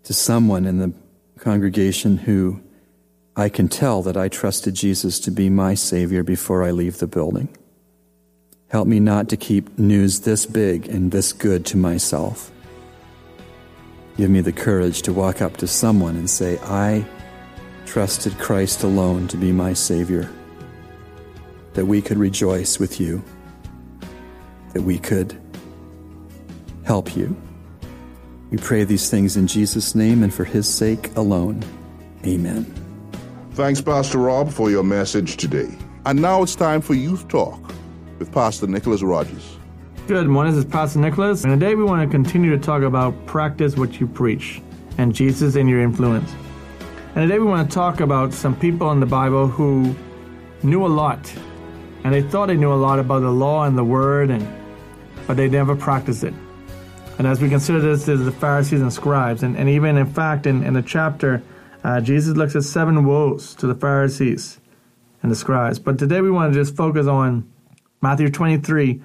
to 0.03 0.13
someone 0.13 0.65
in 0.65 0.79
the 0.79 0.93
congregation 1.39 2.17
who 2.17 2.59
I 3.35 3.49
can 3.49 3.67
tell 3.67 4.03
that 4.03 4.15
I 4.15 4.27
trusted 4.27 4.75
Jesus 4.75 5.19
to 5.21 5.31
be 5.31 5.49
my 5.49 5.73
Savior 5.73 6.23
before 6.23 6.63
I 6.63 6.71
leave 6.71 6.99
the 6.99 7.07
building. 7.07 7.49
Help 8.69 8.87
me 8.87 8.99
not 8.99 9.29
to 9.29 9.37
keep 9.37 9.77
news 9.77 10.21
this 10.21 10.45
big 10.45 10.87
and 10.87 11.11
this 11.11 11.33
good 11.33 11.65
to 11.67 11.77
myself. 11.77 12.51
Give 14.17 14.29
me 14.29 14.41
the 14.41 14.51
courage 14.51 15.01
to 15.03 15.13
walk 15.13 15.41
up 15.41 15.57
to 15.57 15.67
someone 15.67 16.15
and 16.15 16.29
say, 16.29 16.59
I 16.59 17.05
trusted 17.85 18.37
Christ 18.37 18.83
alone 18.83 19.27
to 19.29 19.37
be 19.37 19.51
my 19.51 19.73
Savior. 19.73 20.29
That 21.73 21.85
we 21.85 22.03
could 22.03 22.17
rejoice 22.17 22.77
with 22.77 22.99
you, 22.99 23.23
that 24.73 24.83
we 24.83 24.99
could 24.99 25.39
help 26.83 27.15
you. 27.15 27.35
We 28.51 28.57
pray 28.57 28.83
these 28.83 29.09
things 29.09 29.35
in 29.37 29.47
Jesus' 29.47 29.95
name 29.95 30.21
and 30.21 30.31
for 30.31 30.43
His 30.43 30.67
sake 30.67 31.15
alone. 31.15 31.63
Amen. 32.25 32.82
Thanks, 33.53 33.79
Pastor 33.81 34.17
Rob, 34.17 34.51
for 34.51 34.71
your 34.71 34.81
message 34.81 35.37
today. 35.37 35.69
And 36.07 36.19
now 36.19 36.41
it's 36.41 36.55
time 36.55 36.81
for 36.81 36.95
Youth 36.95 37.27
Talk 37.27 37.61
with 38.17 38.31
Pastor 38.31 38.65
Nicholas 38.65 39.03
Rogers. 39.03 39.57
Good 40.07 40.27
morning, 40.27 40.55
this 40.55 40.65
is 40.65 40.71
Pastor 40.71 40.97
Nicholas, 40.97 41.43
and 41.43 41.53
today 41.53 41.75
we 41.75 41.83
want 41.83 42.01
to 42.01 42.11
continue 42.11 42.49
to 42.49 42.57
talk 42.57 42.81
about 42.81 43.27
practice 43.27 43.77
what 43.77 43.99
you 43.99 44.07
preach 44.07 44.59
and 44.97 45.13
Jesus 45.13 45.55
in 45.55 45.67
your 45.67 45.81
influence. 45.81 46.33
And 47.13 47.29
today 47.29 47.37
we 47.37 47.45
want 47.45 47.69
to 47.69 47.73
talk 47.75 47.99
about 47.99 48.33
some 48.33 48.55
people 48.55 48.91
in 48.91 48.99
the 48.99 49.05
Bible 49.05 49.47
who 49.47 49.95
knew 50.63 50.83
a 50.83 50.87
lot, 50.87 51.31
and 52.03 52.11
they 52.11 52.23
thought 52.23 52.47
they 52.47 52.57
knew 52.57 52.73
a 52.73 52.75
lot 52.75 52.97
about 52.97 53.19
the 53.19 53.29
law 53.29 53.65
and 53.65 53.77
the 53.77 53.83
word, 53.83 54.31
and 54.31 54.47
but 55.27 55.37
they 55.37 55.47
never 55.47 55.75
practiced 55.75 56.23
it. 56.23 56.33
And 57.19 57.27
as 57.27 57.39
we 57.39 57.49
consider 57.49 57.79
this, 57.79 58.05
there's 58.05 58.25
the 58.25 58.31
Pharisees 58.31 58.81
and 58.81 58.91
scribes, 58.91 59.43
and, 59.43 59.55
and 59.55 59.69
even 59.69 59.95
in 59.95 60.07
fact 60.07 60.47
in, 60.47 60.63
in 60.63 60.73
the 60.73 60.81
chapter, 60.81 61.43
uh, 61.83 62.01
Jesus 62.01 62.35
looks 62.35 62.55
at 62.55 62.63
seven 62.63 63.05
woes 63.05 63.55
to 63.55 63.67
the 63.67 63.75
Pharisees 63.75 64.59
and 65.21 65.31
the 65.31 65.35
scribes. 65.35 65.79
But 65.79 65.99
today 65.99 66.21
we 66.21 66.31
want 66.31 66.53
to 66.53 66.59
just 66.59 66.75
focus 66.75 67.07
on 67.07 67.51
Matthew 68.01 68.29
23 68.29 69.01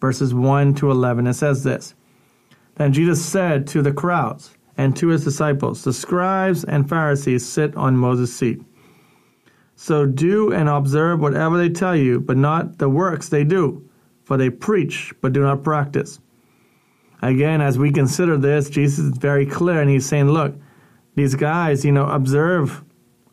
verses 0.00 0.34
1 0.34 0.74
to 0.74 0.90
11. 0.90 1.26
It 1.26 1.34
says 1.34 1.64
this 1.64 1.94
Then 2.76 2.92
Jesus 2.92 3.24
said 3.24 3.66
to 3.68 3.82
the 3.82 3.92
crowds 3.92 4.56
and 4.76 4.96
to 4.96 5.08
his 5.08 5.24
disciples, 5.24 5.84
The 5.84 5.92
scribes 5.92 6.64
and 6.64 6.88
Pharisees 6.88 7.46
sit 7.46 7.74
on 7.76 7.96
Moses' 7.96 8.34
seat. 8.34 8.62
So 9.74 10.06
do 10.06 10.52
and 10.52 10.68
observe 10.68 11.20
whatever 11.20 11.56
they 11.56 11.68
tell 11.68 11.94
you, 11.94 12.20
but 12.20 12.36
not 12.36 12.78
the 12.78 12.88
works 12.88 13.28
they 13.28 13.44
do, 13.44 13.88
for 14.24 14.36
they 14.36 14.50
preach, 14.50 15.12
but 15.20 15.32
do 15.32 15.42
not 15.42 15.62
practice. 15.62 16.18
Again, 17.22 17.60
as 17.60 17.78
we 17.78 17.92
consider 17.92 18.36
this, 18.36 18.70
Jesus 18.70 19.06
is 19.06 19.18
very 19.18 19.46
clear, 19.46 19.80
and 19.80 19.90
he's 19.90 20.06
saying, 20.06 20.28
Look, 20.28 20.54
these 21.18 21.34
guys, 21.34 21.84
you 21.84 21.92
know, 21.92 22.06
observe 22.06 22.82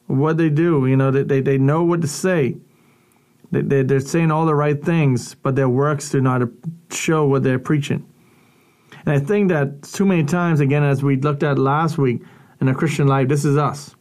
what 0.08 0.38
they 0.38 0.50
do. 0.50 0.86
You 0.86 0.98
know, 0.98 1.12
they, 1.12 1.24
they, 1.24 1.42
they 1.42 1.58
know 1.58 1.84
what 1.84 2.02
to 2.02 2.08
say, 2.08 2.58
they, 3.52 3.84
they're 3.84 4.00
saying 4.00 4.32
all 4.32 4.46
the 4.46 4.56
right 4.56 4.84
things, 4.84 5.36
but 5.36 5.56
their 5.56 5.70
works 5.70 6.10
do 6.10 6.22
not 6.22 6.42
show 6.92 7.26
what 7.26 7.44
they're 7.44 7.60
preaching. 7.60 8.06
And 9.06 9.14
I 9.16 9.20
think 9.20 9.50
that 9.50 9.84
too 9.84 10.06
many 10.06 10.24
times, 10.24 10.60
again, 10.60 10.84
as 10.84 11.04
we 11.04 11.16
looked 11.18 11.44
at 11.44 11.60
last 11.60 11.98
week 11.98 12.22
in 12.60 12.68
a 12.68 12.76
Christian 12.76 13.08
life, 13.08 13.28
this 13.28 13.46
is 13.46 13.58
us. 13.58 13.96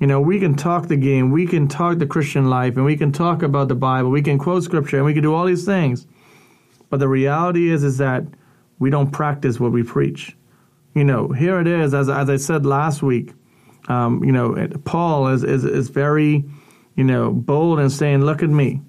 You 0.00 0.06
know, 0.06 0.20
we 0.20 0.38
can 0.40 0.54
talk 0.54 0.88
the 0.88 0.96
game, 0.96 1.30
we 1.30 1.46
can 1.46 1.68
talk 1.68 1.98
the 1.98 2.06
Christian 2.06 2.48
life, 2.48 2.76
and 2.76 2.84
we 2.84 2.96
can 2.96 3.12
talk 3.12 3.42
about 3.42 3.68
the 3.68 3.74
Bible, 3.74 4.10
we 4.10 4.22
can 4.22 4.38
quote 4.38 4.62
scripture, 4.62 4.96
and 4.96 5.06
we 5.06 5.14
can 5.14 5.22
do 5.22 5.34
all 5.34 5.44
these 5.44 5.64
things. 5.64 6.06
But 6.90 7.00
the 7.00 7.08
reality 7.08 7.70
is, 7.70 7.84
is 7.84 7.98
that 7.98 8.24
we 8.78 8.90
don't 8.90 9.10
practice 9.10 9.58
what 9.58 9.72
we 9.72 9.82
preach. 9.82 10.36
You 10.94 11.04
know, 11.04 11.28
here 11.28 11.60
it 11.60 11.66
is, 11.66 11.92
as, 11.92 12.08
as 12.08 12.30
I 12.30 12.36
said 12.36 12.64
last 12.64 13.02
week, 13.02 13.32
um, 13.88 14.24
you 14.24 14.32
know, 14.32 14.68
Paul 14.84 15.28
is, 15.28 15.42
is, 15.42 15.64
is 15.64 15.88
very, 15.88 16.44
you 16.94 17.04
know, 17.04 17.32
bold 17.32 17.80
in 17.80 17.90
saying, 17.90 18.22
look 18.22 18.42
at 18.42 18.48
me. 18.48 18.80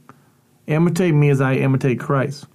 Imitate 0.68 1.14
me 1.14 1.30
as 1.30 1.42
I 1.42 1.56
imitate 1.56 2.00
Christ. 2.00 2.46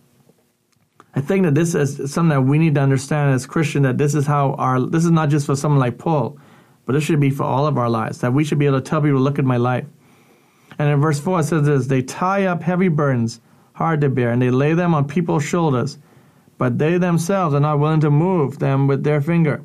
I 1.15 1.21
think 1.21 1.45
that 1.45 1.55
this 1.55 1.75
is 1.75 2.13
something 2.13 2.31
that 2.31 2.43
we 2.43 2.59
need 2.59 2.77
to 2.77 2.81
understand 2.81 3.35
as 3.35 3.47
Christian 3.47 3.83
that 3.83 3.99
this 3.99 4.15
is 4.15 4.27
how 4.27 4.53
our 4.55 4.81
this 4.81 5.05
is 5.05 5.11
not 5.11 5.29
just 5.29 5.47
for 5.47 5.57
someone 5.57 5.81
like 5.81 5.99
Paul, 5.99 6.39
but 6.87 6.93
this 6.93 7.05
should 7.05 7.21
be 7.21 7.31
for 7.31 7.43
all 7.43 7.67
of 7.67 7.77
our 7.79 7.91
lives. 7.91 8.21
That 8.21 8.33
we 8.33 8.45
should 8.45 8.59
be 8.59 8.67
able 8.67 8.81
to 8.81 8.89
tell 8.89 9.03
people, 9.03 9.21
look 9.21 9.39
at 9.39 9.45
my 9.45 9.57
life. 9.57 9.87
And 10.79 10.89
in 10.89 11.01
verse 11.01 11.19
4 11.19 11.41
it 11.41 11.45
says 11.45 11.67
this 11.67 11.87
they 11.89 12.03
tie 12.03 12.47
up 12.47 12.63
heavy 12.63 12.89
burdens 12.89 13.41
hard 13.73 14.01
to 14.03 14.09
bear, 14.09 14.31
and 14.31 14.41
they 14.41 14.51
lay 14.51 14.75
them 14.75 14.95
on 14.95 15.09
people's 15.09 15.45
shoulders, 15.45 15.99
but 16.61 16.79
they 16.79 16.99
themselves 16.99 17.55
are 17.55 17.61
not 17.61 17.79
willing 17.79 18.01
to 18.01 18.11
move 18.11 18.59
them 18.59 18.87
with 18.87 19.03
their 19.03 19.23
finger. 19.23 19.65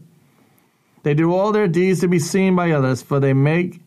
They 1.04 1.14
do 1.14 1.34
all 1.36 1.52
their 1.52 1.68
deeds 1.68 2.00
to 2.00 2.08
be 2.08 2.20
seen 2.20 2.56
by 2.56 2.72
others, 2.72 3.02
for 3.02 3.20
they 3.20 3.34
make 3.34 3.82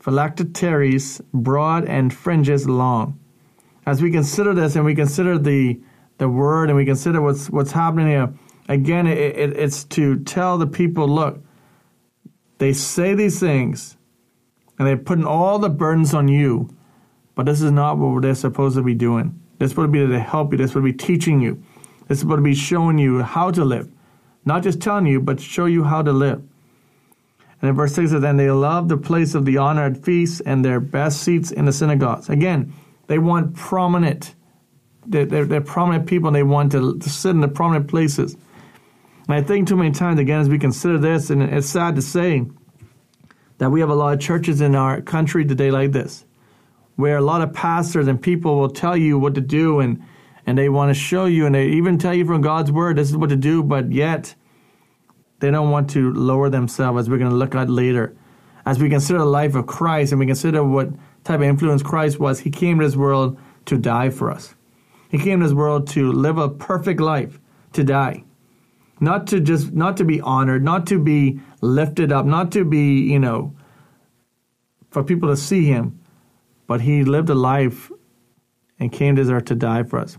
phylacteries 0.00 1.20
broad 1.34 1.84
and 1.84 2.12
fringes 2.12 2.66
long 2.66 3.20
as 3.84 4.02
we 4.02 4.10
consider 4.10 4.54
this 4.54 4.76
and 4.76 4.84
we 4.84 4.94
consider 4.94 5.38
the 5.38 5.80
the 6.18 6.28
word 6.28 6.68
and 6.68 6.76
we 6.76 6.84
consider 6.84 7.22
what's 7.22 7.48
what's 7.48 7.72
happening 7.72 8.08
here, 8.08 8.32
again, 8.68 9.06
it, 9.06 9.18
it, 9.18 9.56
it's 9.56 9.84
to 9.84 10.18
tell 10.24 10.58
the 10.58 10.66
people, 10.66 11.08
look, 11.08 11.40
they 12.58 12.72
say 12.72 13.14
these 13.14 13.38
things, 13.38 13.96
and 14.78 14.88
they're 14.88 14.96
putting 14.96 15.26
all 15.26 15.58
the 15.58 15.70
burdens 15.70 16.12
on 16.12 16.28
you, 16.28 16.68
but 17.34 17.46
this 17.46 17.62
is 17.62 17.70
not 17.70 17.98
what 17.98 18.22
they're 18.22 18.34
supposed 18.34 18.76
to 18.76 18.82
be 18.82 18.94
doing. 18.94 19.40
This 19.58 19.76
would 19.76 19.92
be 19.92 20.06
to 20.06 20.20
help 20.20 20.52
you. 20.52 20.58
This 20.58 20.74
would 20.74 20.84
be 20.84 20.92
teaching 20.92 21.40
you. 21.40 21.62
This 22.08 22.22
to 22.22 22.36
be 22.38 22.54
showing 22.54 22.98
you 22.98 23.22
how 23.22 23.50
to 23.50 23.64
live, 23.64 23.90
not 24.44 24.62
just 24.62 24.80
telling 24.80 25.06
you, 25.06 25.20
but 25.20 25.40
show 25.40 25.66
you 25.66 25.84
how 25.84 26.02
to 26.02 26.12
live. 26.12 26.42
And 27.60 27.68
in 27.68 27.74
verse 27.74 27.94
6 27.94 28.10
says, 28.10 28.24
And 28.24 28.40
they 28.40 28.50
love 28.50 28.88
the 28.88 28.96
place 28.96 29.34
of 29.34 29.44
the 29.44 29.58
honored 29.58 30.02
feasts 30.02 30.40
and 30.40 30.64
their 30.64 30.80
best 30.80 31.22
seats 31.22 31.50
in 31.50 31.66
the 31.66 31.72
synagogues. 31.72 32.30
Again, 32.30 32.72
they 33.08 33.18
want 33.18 33.54
prominent. 33.54 34.34
They're, 35.06 35.26
they're, 35.26 35.44
they're 35.44 35.60
prominent 35.60 36.06
people 36.06 36.28
and 36.28 36.36
they 36.36 36.42
want 36.42 36.72
to, 36.72 36.98
to 36.98 37.10
sit 37.10 37.30
in 37.30 37.40
the 37.40 37.48
prominent 37.48 37.88
places. 37.88 38.34
And 39.26 39.34
I 39.34 39.42
think 39.42 39.68
too 39.68 39.76
many 39.76 39.90
times, 39.90 40.18
again, 40.18 40.40
as 40.40 40.48
we 40.48 40.58
consider 40.58 40.98
this, 40.98 41.28
and 41.28 41.42
it's 41.42 41.68
sad 41.68 41.96
to 41.96 42.02
say 42.02 42.46
that 43.58 43.70
we 43.70 43.80
have 43.80 43.90
a 43.90 43.94
lot 43.94 44.14
of 44.14 44.20
churches 44.20 44.62
in 44.62 44.74
our 44.74 45.02
country 45.02 45.44
today 45.44 45.70
like 45.70 45.92
this, 45.92 46.24
where 46.96 47.18
a 47.18 47.22
lot 47.22 47.42
of 47.42 47.52
pastors 47.52 48.08
and 48.08 48.22
people 48.22 48.58
will 48.58 48.70
tell 48.70 48.96
you 48.96 49.18
what 49.18 49.34
to 49.34 49.42
do 49.42 49.80
and, 49.80 50.02
and 50.48 50.56
they 50.56 50.70
want 50.70 50.88
to 50.88 50.94
show 50.94 51.26
you 51.26 51.44
and 51.44 51.54
they 51.54 51.66
even 51.66 51.98
tell 51.98 52.14
you 52.14 52.24
from 52.24 52.40
God's 52.40 52.72
word 52.72 52.96
this 52.96 53.10
is 53.10 53.16
what 53.18 53.28
to 53.28 53.36
do, 53.36 53.62
but 53.62 53.92
yet 53.92 54.34
they 55.40 55.50
don't 55.50 55.70
want 55.70 55.90
to 55.90 56.10
lower 56.14 56.48
themselves, 56.48 57.00
as 57.00 57.10
we're 57.10 57.18
going 57.18 57.30
to 57.30 57.36
look 57.36 57.54
at 57.54 57.68
later. 57.68 58.16
As 58.64 58.78
we 58.78 58.88
consider 58.88 59.18
the 59.18 59.26
life 59.26 59.54
of 59.54 59.66
Christ 59.66 60.10
and 60.10 60.18
we 60.18 60.24
consider 60.24 60.64
what 60.64 60.88
type 61.22 61.40
of 61.40 61.42
influence 61.42 61.82
Christ 61.82 62.18
was, 62.18 62.40
he 62.40 62.48
came 62.48 62.78
to 62.78 62.86
this 62.86 62.96
world 62.96 63.38
to 63.66 63.76
die 63.76 64.08
for 64.08 64.30
us. 64.30 64.54
He 65.10 65.18
came 65.18 65.40
to 65.40 65.46
this 65.46 65.54
world 65.54 65.86
to 65.88 66.12
live 66.12 66.38
a 66.38 66.48
perfect 66.48 66.98
life, 66.98 67.38
to 67.74 67.84
die. 67.84 68.24
Not 69.00 69.26
to 69.26 69.40
just 69.40 69.74
not 69.74 69.98
to 69.98 70.04
be 70.06 70.22
honored, 70.22 70.64
not 70.64 70.86
to 70.86 70.98
be 70.98 71.40
lifted 71.60 72.10
up, 72.10 72.24
not 72.24 72.52
to 72.52 72.64
be, 72.64 73.00
you 73.02 73.18
know, 73.18 73.54
for 74.88 75.04
people 75.04 75.28
to 75.28 75.36
see 75.36 75.66
him, 75.66 76.00
but 76.66 76.80
he 76.80 77.04
lived 77.04 77.28
a 77.28 77.34
life 77.34 77.92
and 78.80 78.90
came 78.90 79.14
to 79.14 79.22
this 79.22 79.30
earth 79.30 79.44
to 79.44 79.54
die 79.54 79.82
for 79.82 79.98
us. 79.98 80.16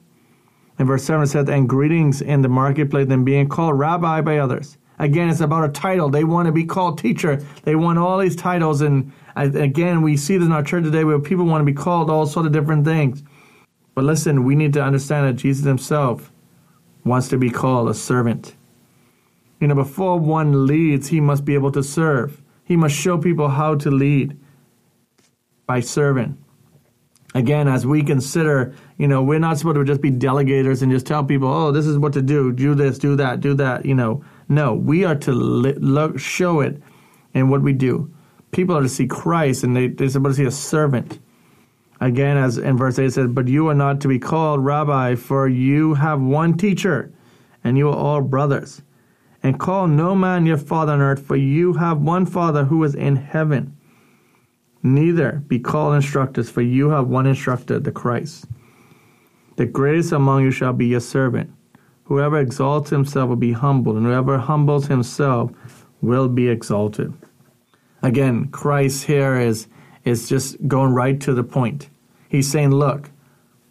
In 0.79 0.87
verse 0.87 1.03
7 1.03 1.23
it 1.23 1.27
says, 1.27 1.49
And 1.49 1.67
greetings 1.67 2.21
in 2.21 2.41
the 2.41 2.49
marketplace, 2.49 3.09
and 3.09 3.25
being 3.25 3.49
called 3.49 3.77
rabbi 3.77 4.21
by 4.21 4.37
others. 4.37 4.77
Again, 4.97 5.29
it's 5.29 5.41
about 5.41 5.69
a 5.69 5.71
title. 5.71 6.09
They 6.09 6.23
want 6.23 6.47
to 6.47 6.51
be 6.51 6.65
called 6.65 6.97
teacher. 6.97 7.37
They 7.63 7.75
want 7.75 7.99
all 7.99 8.17
these 8.17 8.35
titles. 8.35 8.81
And 8.81 9.11
again, 9.35 10.01
we 10.01 10.17
see 10.17 10.37
this 10.37 10.45
in 10.45 10.51
our 10.51 10.63
church 10.63 10.83
today 10.83 11.03
where 11.03 11.19
people 11.19 11.45
want 11.45 11.61
to 11.61 11.65
be 11.65 11.73
called 11.73 12.09
all 12.09 12.25
sort 12.25 12.45
of 12.45 12.51
different 12.51 12.85
things. 12.85 13.23
But 13.95 14.03
listen, 14.03 14.43
we 14.43 14.55
need 14.55 14.73
to 14.73 14.83
understand 14.83 15.27
that 15.27 15.41
Jesus 15.41 15.65
himself 15.65 16.31
wants 17.05 17.29
to 17.29 17.37
be 17.37 17.49
called 17.49 17.89
a 17.89 17.93
servant. 17.93 18.55
You 19.59 19.67
know, 19.67 19.75
before 19.75 20.19
one 20.19 20.65
leads, 20.65 21.07
he 21.07 21.21
must 21.21 21.45
be 21.45 21.53
able 21.53 21.71
to 21.73 21.83
serve. 21.83 22.41
He 22.65 22.75
must 22.75 22.95
show 22.95 23.17
people 23.17 23.49
how 23.49 23.75
to 23.75 23.91
lead 23.91 24.37
by 25.65 25.79
serving. 25.79 26.37
Again, 27.35 27.67
as 27.67 27.85
we 27.85 28.01
consider, 28.01 28.73
you 28.97 29.07
know, 29.07 29.21
we're 29.21 29.39
not 29.39 29.59
supposed 29.59 29.75
to 29.75 29.83
just 29.83 30.01
be 30.01 30.09
delegators 30.09 30.81
and 30.81 30.91
just 30.91 31.05
tell 31.05 31.23
people, 31.23 31.47
oh, 31.47 31.71
this 31.71 31.85
is 31.85 31.97
what 31.97 32.13
to 32.13 32.23
do, 32.23 32.51
do 32.51 32.73
this, 32.73 32.97
do 32.97 33.15
that, 33.17 33.39
do 33.39 33.53
that, 33.53 33.85
you 33.85 33.93
know. 33.93 34.23
No, 34.47 34.73
we 34.73 35.05
are 35.05 35.15
to 35.15 35.31
li- 35.31 35.73
look, 35.73 36.17
show 36.17 36.59
it 36.61 36.81
in 37.35 37.49
what 37.49 37.61
we 37.61 37.73
do. 37.73 38.11
People 38.51 38.75
are 38.75 38.81
to 38.81 38.89
see 38.89 39.05
Christ 39.05 39.63
and 39.63 39.75
they, 39.75 39.87
they're 39.89 40.09
supposed 40.09 40.37
to 40.37 40.43
see 40.43 40.47
a 40.47 40.51
servant. 40.51 41.19
Again, 42.01 42.37
as 42.37 42.57
in 42.57 42.77
verse 42.77 42.97
8 42.97 43.05
it 43.05 43.11
says, 43.11 43.27
But 43.29 43.47
you 43.47 43.67
are 43.67 43.75
not 43.75 44.01
to 44.01 44.07
be 44.07 44.17
called 44.17 44.63
rabbi, 44.63 45.15
for 45.15 45.47
you 45.47 45.93
have 45.95 46.21
one 46.21 46.57
teacher, 46.57 47.11
and 47.63 47.77
you 47.77 47.89
are 47.89 47.95
all 47.95 48.21
brothers. 48.21 48.81
And 49.43 49.59
call 49.59 49.87
no 49.87 50.15
man 50.15 50.45
your 50.45 50.57
father 50.57 50.93
on 50.93 51.01
earth, 51.01 51.25
for 51.25 51.35
you 51.35 51.73
have 51.73 51.99
one 51.99 52.25
father 52.25 52.65
who 52.65 52.83
is 52.83 52.95
in 52.95 53.17
heaven. 53.17 53.77
Neither 54.81 55.43
be 55.47 55.59
called 55.59 55.95
instructors, 55.95 56.49
for 56.49 56.61
you 56.61 56.89
have 56.89 57.07
one 57.07 57.27
instructor, 57.27 57.79
the 57.79 57.91
Christ. 57.91 58.45
The 59.57 59.65
greatest 59.65 60.13
among 60.13 60.43
you 60.43 60.51
shall 60.51 60.73
be 60.73 60.87
your 60.87 61.01
servant. 61.01 61.51
Whoever 62.05 62.39
exalts 62.39 62.89
himself 62.89 63.29
will 63.29 63.35
be 63.35 63.51
humbled, 63.51 63.97
and 63.97 64.05
whoever 64.05 64.37
humbles 64.37 64.87
himself 64.87 65.51
will 66.01 66.29
be 66.29 66.47
exalted. 66.47 67.13
Again, 68.01 68.47
Christ 68.47 69.03
here 69.03 69.37
is, 69.37 69.67
is 70.05 70.29
just 70.29 70.65
going 70.67 70.93
right 70.93 71.19
to 71.21 71.33
the 71.33 71.43
point. 71.43 71.89
He's 72.29 72.49
saying, 72.49 72.71
look, 72.71 73.11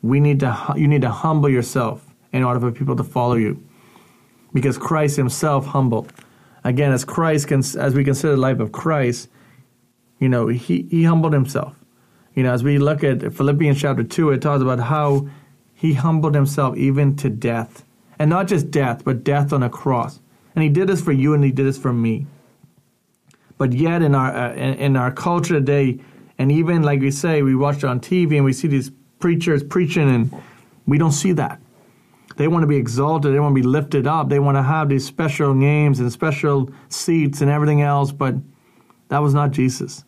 we 0.03 0.21
need 0.21 0.41
to, 0.41 0.75
you 0.77 0.87
need 0.87 1.03
to 1.03 1.11
humble 1.11 1.49
yourself 1.49 2.05
in 2.33 2.45
order 2.45 2.61
for 2.61 2.71
people 2.71 2.97
to 2.97 3.05
follow 3.05 3.35
you. 3.35 3.63
Because 4.53 4.77
Christ 4.77 5.17
himself 5.17 5.67
humbled. 5.67 6.13
again, 6.65 6.93
as 6.93 7.05
Christ, 7.05 7.51
as 7.51 7.95
we 7.95 8.05
consider 8.05 8.33
the 8.33 8.41
life 8.41 8.61
of 8.61 8.73
Christ, 8.73 9.29
you 10.19 10.29
know, 10.29 10.49
he, 10.49 10.87
he 10.91 11.05
humbled 11.05 11.33
himself. 11.33 11.75
You 12.35 12.43
know, 12.43 12.53
as 12.53 12.63
we 12.63 12.79
look 12.79 13.03
at 13.03 13.33
Philippians 13.33 13.81
chapter 13.81 14.05
2, 14.05 14.31
it 14.31 14.43
talks 14.43 14.63
about 14.63 14.81
how 14.81 15.29
he 15.75 15.95
humbled 15.95 16.35
himself 16.35 16.77
even 16.77 17.17
to 17.17 17.31
death. 17.31 17.85
And 18.19 18.31
not 18.31 18.49
just 18.49 18.71
death, 18.71 19.05
but 19.05 19.25
death 19.25 19.53
on 19.53 19.63
a 19.63 19.71
cross. 19.71 20.21
And 20.55 20.63
he 20.63 20.69
did 20.69 20.89
this 20.89 21.01
for 21.01 21.13
you 21.13 21.35
and 21.35 21.45
he 21.45 21.53
did 21.53 21.67
this 21.67 21.79
for 21.79 21.93
me. 21.93 22.27
But 23.59 23.73
yet, 23.73 24.03
in 24.03 24.15
our, 24.15 24.35
uh, 24.35 24.55
in, 24.55 24.75
in 24.75 24.97
our 24.97 25.11
culture 25.11 25.55
today, 25.55 25.99
and 26.39 26.53
even 26.53 26.83
like 26.83 27.01
we 27.01 27.11
say, 27.11 27.43
we 27.43 27.57
watch 27.57 27.83
on 27.83 28.01
TV 28.01 28.37
and 28.37 28.45
we 28.45 28.53
see 28.53 28.69
these 28.69 28.91
preachers 29.19 29.65
preaching, 29.65 30.09
and 30.09 30.33
we 30.87 30.97
don't 30.99 31.13
see 31.13 31.33
that. 31.33 31.61
They 32.37 32.47
want 32.47 32.63
to 32.63 32.69
be 32.69 32.77
exalted, 32.77 33.35
they 33.35 33.41
want 33.41 33.57
to 33.57 33.61
be 33.61 33.67
lifted 33.67 34.07
up, 34.07 34.29
they 34.29 34.39
want 34.39 34.57
to 34.57 34.63
have 34.63 34.89
these 34.89 35.05
special 35.05 35.55
names 35.55 35.99
and 35.99 36.13
special 36.13 36.71
seats 36.89 37.41
and 37.41 37.51
everything 37.51 37.83
else, 37.83 38.13
but 38.13 38.37
that 39.09 39.19
was 39.19 39.35
not 39.35 39.51
Jesus. 39.51 40.05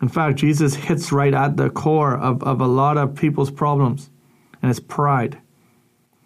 In 0.00 0.08
fact, 0.08 0.38
Jesus 0.38 0.74
hits 0.74 1.10
right 1.10 1.34
at 1.34 1.56
the 1.56 1.70
core 1.70 2.16
of, 2.16 2.42
of 2.42 2.60
a 2.60 2.66
lot 2.66 2.96
of 2.96 3.14
people's 3.14 3.50
problems, 3.50 4.10
and 4.62 4.70
it's 4.70 4.80
pride. 4.80 5.38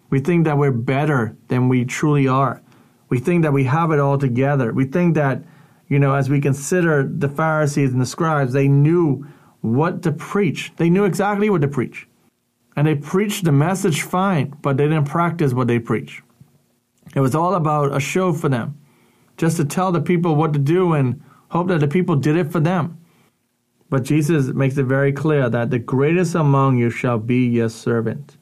We 0.09 0.19
think 0.19 0.45
that 0.45 0.57
we're 0.57 0.71
better 0.71 1.35
than 1.47 1.69
we 1.69 1.85
truly 1.85 2.27
are. 2.27 2.61
We 3.09 3.19
think 3.19 3.43
that 3.43 3.53
we 3.53 3.63
have 3.63 3.91
it 3.91 3.99
all 3.99 4.17
together. 4.17 4.71
We 4.73 4.85
think 4.85 5.15
that 5.15 5.43
you 5.93 5.99
know, 5.99 6.15
as 6.15 6.29
we 6.29 6.41
consider 6.41 7.03
the 7.03 7.29
Pharisees 7.29 7.91
and 7.91 8.01
the 8.01 8.05
scribes, 8.07 8.53
they 8.53 8.67
knew 8.67 9.27
what 9.61 10.01
to 10.01 10.11
preach. 10.11 10.71
They 10.77 10.89
knew 10.89 11.05
exactly 11.05 11.51
what 11.51 11.61
to 11.61 11.67
preach. 11.67 12.07
And 12.75 12.87
they 12.87 12.95
preached 12.95 13.43
the 13.43 13.51
message 13.51 14.01
fine, 14.01 14.55
but 14.63 14.77
they 14.77 14.85
didn't 14.85 15.05
practice 15.05 15.53
what 15.53 15.67
they 15.67 15.77
preach. 15.77 16.23
It 17.15 17.19
was 17.19 17.35
all 17.35 17.53
about 17.53 17.95
a 17.95 17.99
show 17.99 18.33
for 18.33 18.49
them, 18.49 18.79
just 19.37 19.57
to 19.57 19.65
tell 19.65 19.91
the 19.91 20.01
people 20.01 20.35
what 20.35 20.53
to 20.53 20.59
do 20.59 20.93
and 20.93 21.21
hope 21.49 21.67
that 21.67 21.81
the 21.81 21.87
people 21.87 22.15
did 22.15 22.37
it 22.37 22.51
for 22.51 22.59
them. 22.59 22.97
But 23.93 24.05
Jesus 24.05 24.47
makes 24.47 24.75
it 24.79 24.85
very 24.85 25.13
clear 25.13 25.51
that 25.51 25.69
the 25.69 25.77
greatest 25.77 26.33
among 26.33 26.79
you 26.79 26.89
shall 26.89 27.19
be 27.19 27.45
your 27.45 27.69
servant. 27.69 28.37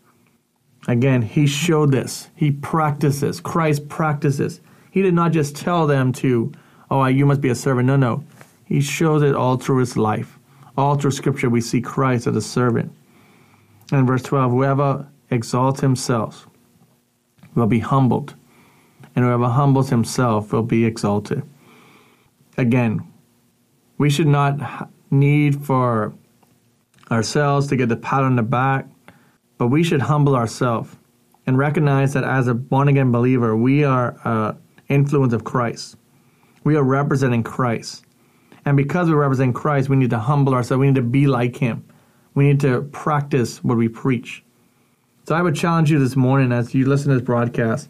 Again, 0.88 1.22
he 1.22 1.46
showed 1.46 1.91
this. 1.91 2.29
He 2.38 2.51
practices. 2.51 3.41
Christ 3.41 3.89
practices. 3.89 4.62
He 4.91 5.01
did 5.01 5.13
not 5.13 5.34
just 5.34 5.58
tell 5.58 5.88
them 5.88 6.13
to 6.13 6.53
oh, 6.89 7.05
you 7.08 7.25
must 7.25 7.41
be 7.41 7.50
a 7.50 7.55
servant. 7.55 7.88
No, 7.88 7.98
no. 7.98 8.24
He 8.63 8.79
shows 8.79 9.24
it 9.24 9.36
all 9.36 9.58
through 9.58 9.79
his 9.79 9.98
life. 9.98 10.39
All 10.77 10.96
through 10.96 11.12
Scripture, 11.12 11.50
we 11.50 11.60
see 11.60 11.81
Christ 11.81 12.27
as 12.27 12.36
a 12.38 12.41
servant. 12.41 12.96
And 13.91 14.08
verse 14.08 14.24
12 14.24 14.51
whoever 14.53 15.05
exalts 15.31 15.81
himself 15.81 16.48
will 17.55 17.67
be 17.67 17.79
humbled, 17.79 18.36
and 19.17 19.25
whoever 19.25 19.50
humbles 19.50 19.89
himself 19.89 20.53
will 20.53 20.63
be 20.63 20.86
exalted. 20.86 21.43
Again, 22.58 23.05
we 23.98 24.10
should 24.10 24.27
not 24.27 24.88
need 25.12 25.63
for 25.63 26.13
ourselves 27.12 27.68
to 27.68 27.75
get 27.75 27.89
the 27.89 27.98
pat 27.98 28.24
on 28.24 28.38
the 28.38 28.44
back, 28.44 28.88
but 29.58 29.68
we 29.68 29.84
should 29.84 30.01
humble 30.01 30.36
ourselves 30.36 30.96
and 31.46 31.58
recognize 31.58 32.13
that 32.13 32.24
as 32.24 32.48
a 32.48 32.53
born 32.53 32.88
again 32.88 33.12
believer, 33.12 33.56
we 33.56 33.84
are 33.84 34.15
an 34.24 34.58
influence 34.88 35.34
of 35.34 35.44
Christ. 35.44 35.98
We 36.63 36.75
are 36.75 36.84
representing 36.84 37.44
Christ. 37.44 38.06
And 38.65 38.78
because 38.78 39.10
we 39.10 39.15
represent 39.15 39.56
Christ, 39.56 39.89
we 39.89 39.95
need 39.95 40.12
to 40.12 40.19
humble 40.19 40.54
ourselves. 40.54 40.80
We 40.80 40.88
need 40.88 40.95
to 40.95 41.02
be 41.02 41.28
like 41.28 41.58
Him. 41.58 41.84
We 42.36 42.45
need 42.47 42.60
to 42.62 42.84
practice 42.84 43.63
what 43.63 43.78
we 43.78 43.89
preach. 43.89 44.43
So 45.28 45.36
I 45.36 45.41
would 45.41 45.56
challenge 45.56 45.91
you 45.91 46.00
this 46.00 46.15
morning 46.15 46.52
as 46.52 46.74
you 46.74 46.86
listen 46.86 47.10
to 47.10 47.15
this 47.15 47.26
broadcast. 47.26 47.89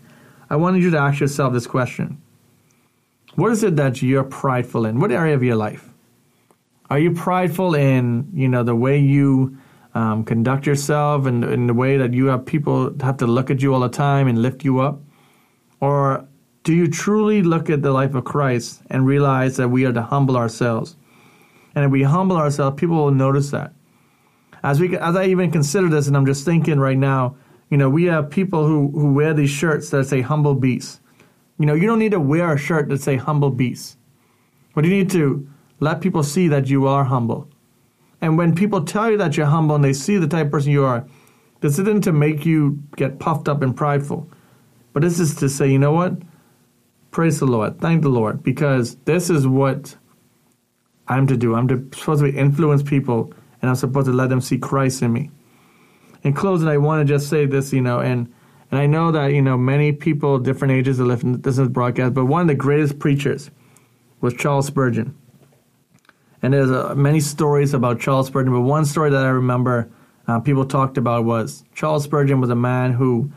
I 0.49 0.55
wanted 0.55 0.83
you 0.83 0.89
to 0.91 0.97
ask 0.97 1.19
yourself 1.19 1.53
this 1.53 1.67
question 1.67 2.21
What 3.35 3.51
is 3.51 3.63
it 3.63 3.75
that 3.75 4.01
you're 4.01 4.23
prideful 4.23 4.85
in? 4.85 4.99
What 4.99 5.11
area 5.11 5.35
of 5.35 5.43
your 5.43 5.55
life? 5.55 5.90
Are 6.91 6.99
you 6.99 7.13
prideful 7.13 7.73
in 7.73 8.29
you 8.33 8.49
know 8.49 8.63
the 8.63 8.75
way 8.75 8.99
you 8.99 9.57
um, 9.93 10.25
conduct 10.25 10.67
yourself 10.67 11.25
and 11.25 11.41
in 11.41 11.67
the 11.67 11.73
way 11.73 11.95
that 11.95 12.13
you 12.13 12.25
have 12.25 12.45
people 12.45 12.93
have 12.99 13.15
to 13.17 13.27
look 13.27 13.49
at 13.49 13.61
you 13.61 13.73
all 13.73 13.79
the 13.79 13.87
time 13.87 14.27
and 14.27 14.41
lift 14.41 14.65
you 14.65 14.81
up? 14.81 14.99
Or 15.79 16.27
do 16.63 16.73
you 16.73 16.89
truly 16.89 17.43
look 17.43 17.69
at 17.69 17.81
the 17.81 17.91
life 17.91 18.13
of 18.13 18.25
Christ 18.25 18.81
and 18.89 19.05
realize 19.05 19.55
that 19.55 19.69
we 19.69 19.85
are 19.85 19.93
to 19.93 20.01
humble 20.01 20.35
ourselves? 20.35 20.97
And 21.75 21.85
if 21.85 21.91
we 21.91 22.03
humble 22.03 22.35
ourselves, 22.35 22.77
people 22.77 22.97
will 22.97 23.11
notice 23.11 23.51
that. 23.51 23.71
As 24.61 24.81
we, 24.81 24.97
as 24.97 25.15
I 25.15 25.27
even 25.27 25.49
consider 25.49 25.87
this, 25.87 26.07
and 26.07 26.17
I'm 26.17 26.25
just 26.25 26.43
thinking 26.43 26.77
right 26.77 26.97
now, 26.97 27.37
you 27.69 27.77
know, 27.77 27.89
we 27.89 28.03
have 28.07 28.29
people 28.29 28.67
who, 28.67 28.91
who 28.91 29.13
wear 29.13 29.33
these 29.33 29.49
shirts 29.49 29.91
that 29.91 30.07
say 30.07 30.19
humble 30.19 30.55
beast. 30.55 30.99
You 31.57 31.67
know, 31.67 31.73
you 31.73 31.87
don't 31.87 31.99
need 31.99 32.11
to 32.11 32.19
wear 32.19 32.51
a 32.51 32.57
shirt 32.57 32.89
that 32.89 33.01
say 33.01 33.15
humble 33.15 33.49
beast. 33.49 33.97
But 34.75 34.83
you 34.83 34.91
need 34.91 35.09
to 35.11 35.47
let 35.81 35.99
people 35.99 36.23
see 36.23 36.47
that 36.47 36.69
you 36.69 36.87
are 36.87 37.03
humble. 37.03 37.49
And 38.21 38.37
when 38.37 38.55
people 38.55 38.85
tell 38.85 39.11
you 39.11 39.17
that 39.17 39.35
you're 39.35 39.47
humble 39.47 39.75
and 39.75 39.83
they 39.83 39.93
see 39.93 40.17
the 40.17 40.27
type 40.27 40.45
of 40.45 40.51
person 40.51 40.71
you 40.71 40.85
are, 40.85 41.05
this 41.59 41.79
isn't 41.79 42.03
to 42.03 42.11
make 42.11 42.45
you 42.45 42.81
get 42.95 43.19
puffed 43.19 43.49
up 43.49 43.61
and 43.61 43.75
prideful. 43.75 44.29
But 44.93 45.01
this 45.01 45.19
is 45.19 45.35
to 45.35 45.49
say, 45.49 45.69
you 45.69 45.79
know 45.79 45.91
what? 45.91 46.13
Praise 47.09 47.39
the 47.39 47.47
Lord. 47.47 47.79
Thank 47.79 48.03
the 48.03 48.09
Lord 48.09 48.43
because 48.43 48.95
this 49.05 49.29
is 49.29 49.47
what 49.47 49.97
I'm 51.07 51.25
to 51.27 51.35
do. 51.35 51.55
I'm 51.55 51.67
to, 51.67 51.83
supposed 51.97 52.21
to 52.21 52.31
influence 52.31 52.83
people 52.83 53.33
and 53.61 53.69
I'm 53.69 53.75
supposed 53.75 54.05
to 54.05 54.13
let 54.13 54.29
them 54.29 54.39
see 54.39 54.59
Christ 54.59 55.01
in 55.01 55.11
me. 55.11 55.31
In 56.23 56.33
closing, 56.33 56.67
I 56.67 56.77
want 56.77 57.05
to 57.05 57.11
just 57.11 57.27
say 57.27 57.47
this, 57.47 57.73
you 57.73 57.81
know, 57.81 57.99
and 57.99 58.31
and 58.69 58.79
I 58.79 58.85
know 58.85 59.11
that 59.11 59.33
you 59.33 59.41
know 59.41 59.57
many 59.57 59.91
people, 59.91 60.39
different 60.39 60.73
ages, 60.73 60.99
have 60.99 61.07
listened 61.07 61.43
to 61.43 61.51
this 61.51 61.67
broadcast, 61.67 62.13
but 62.13 62.25
one 62.25 62.41
of 62.41 62.47
the 62.47 62.55
greatest 62.55 62.99
preachers 62.99 63.51
was 64.21 64.33
Charles 64.35 64.67
Spurgeon. 64.67 65.17
And 66.41 66.53
there's 66.53 66.71
uh, 66.71 66.95
many 66.95 67.19
stories 67.19 67.73
about 67.73 67.99
Charles 67.99 68.27
Spurgeon, 68.27 68.53
but 68.53 68.61
one 68.61 68.85
story 68.85 69.09
that 69.11 69.25
I 69.25 69.29
remember 69.29 69.91
uh, 70.27 70.39
people 70.39 70.65
talked 70.65 70.97
about 70.97 71.25
was 71.25 71.63
Charles 71.75 72.03
Spurgeon 72.03 72.41
was 72.41 72.49
a 72.49 72.55
man 72.55 72.93
who, 72.93 73.31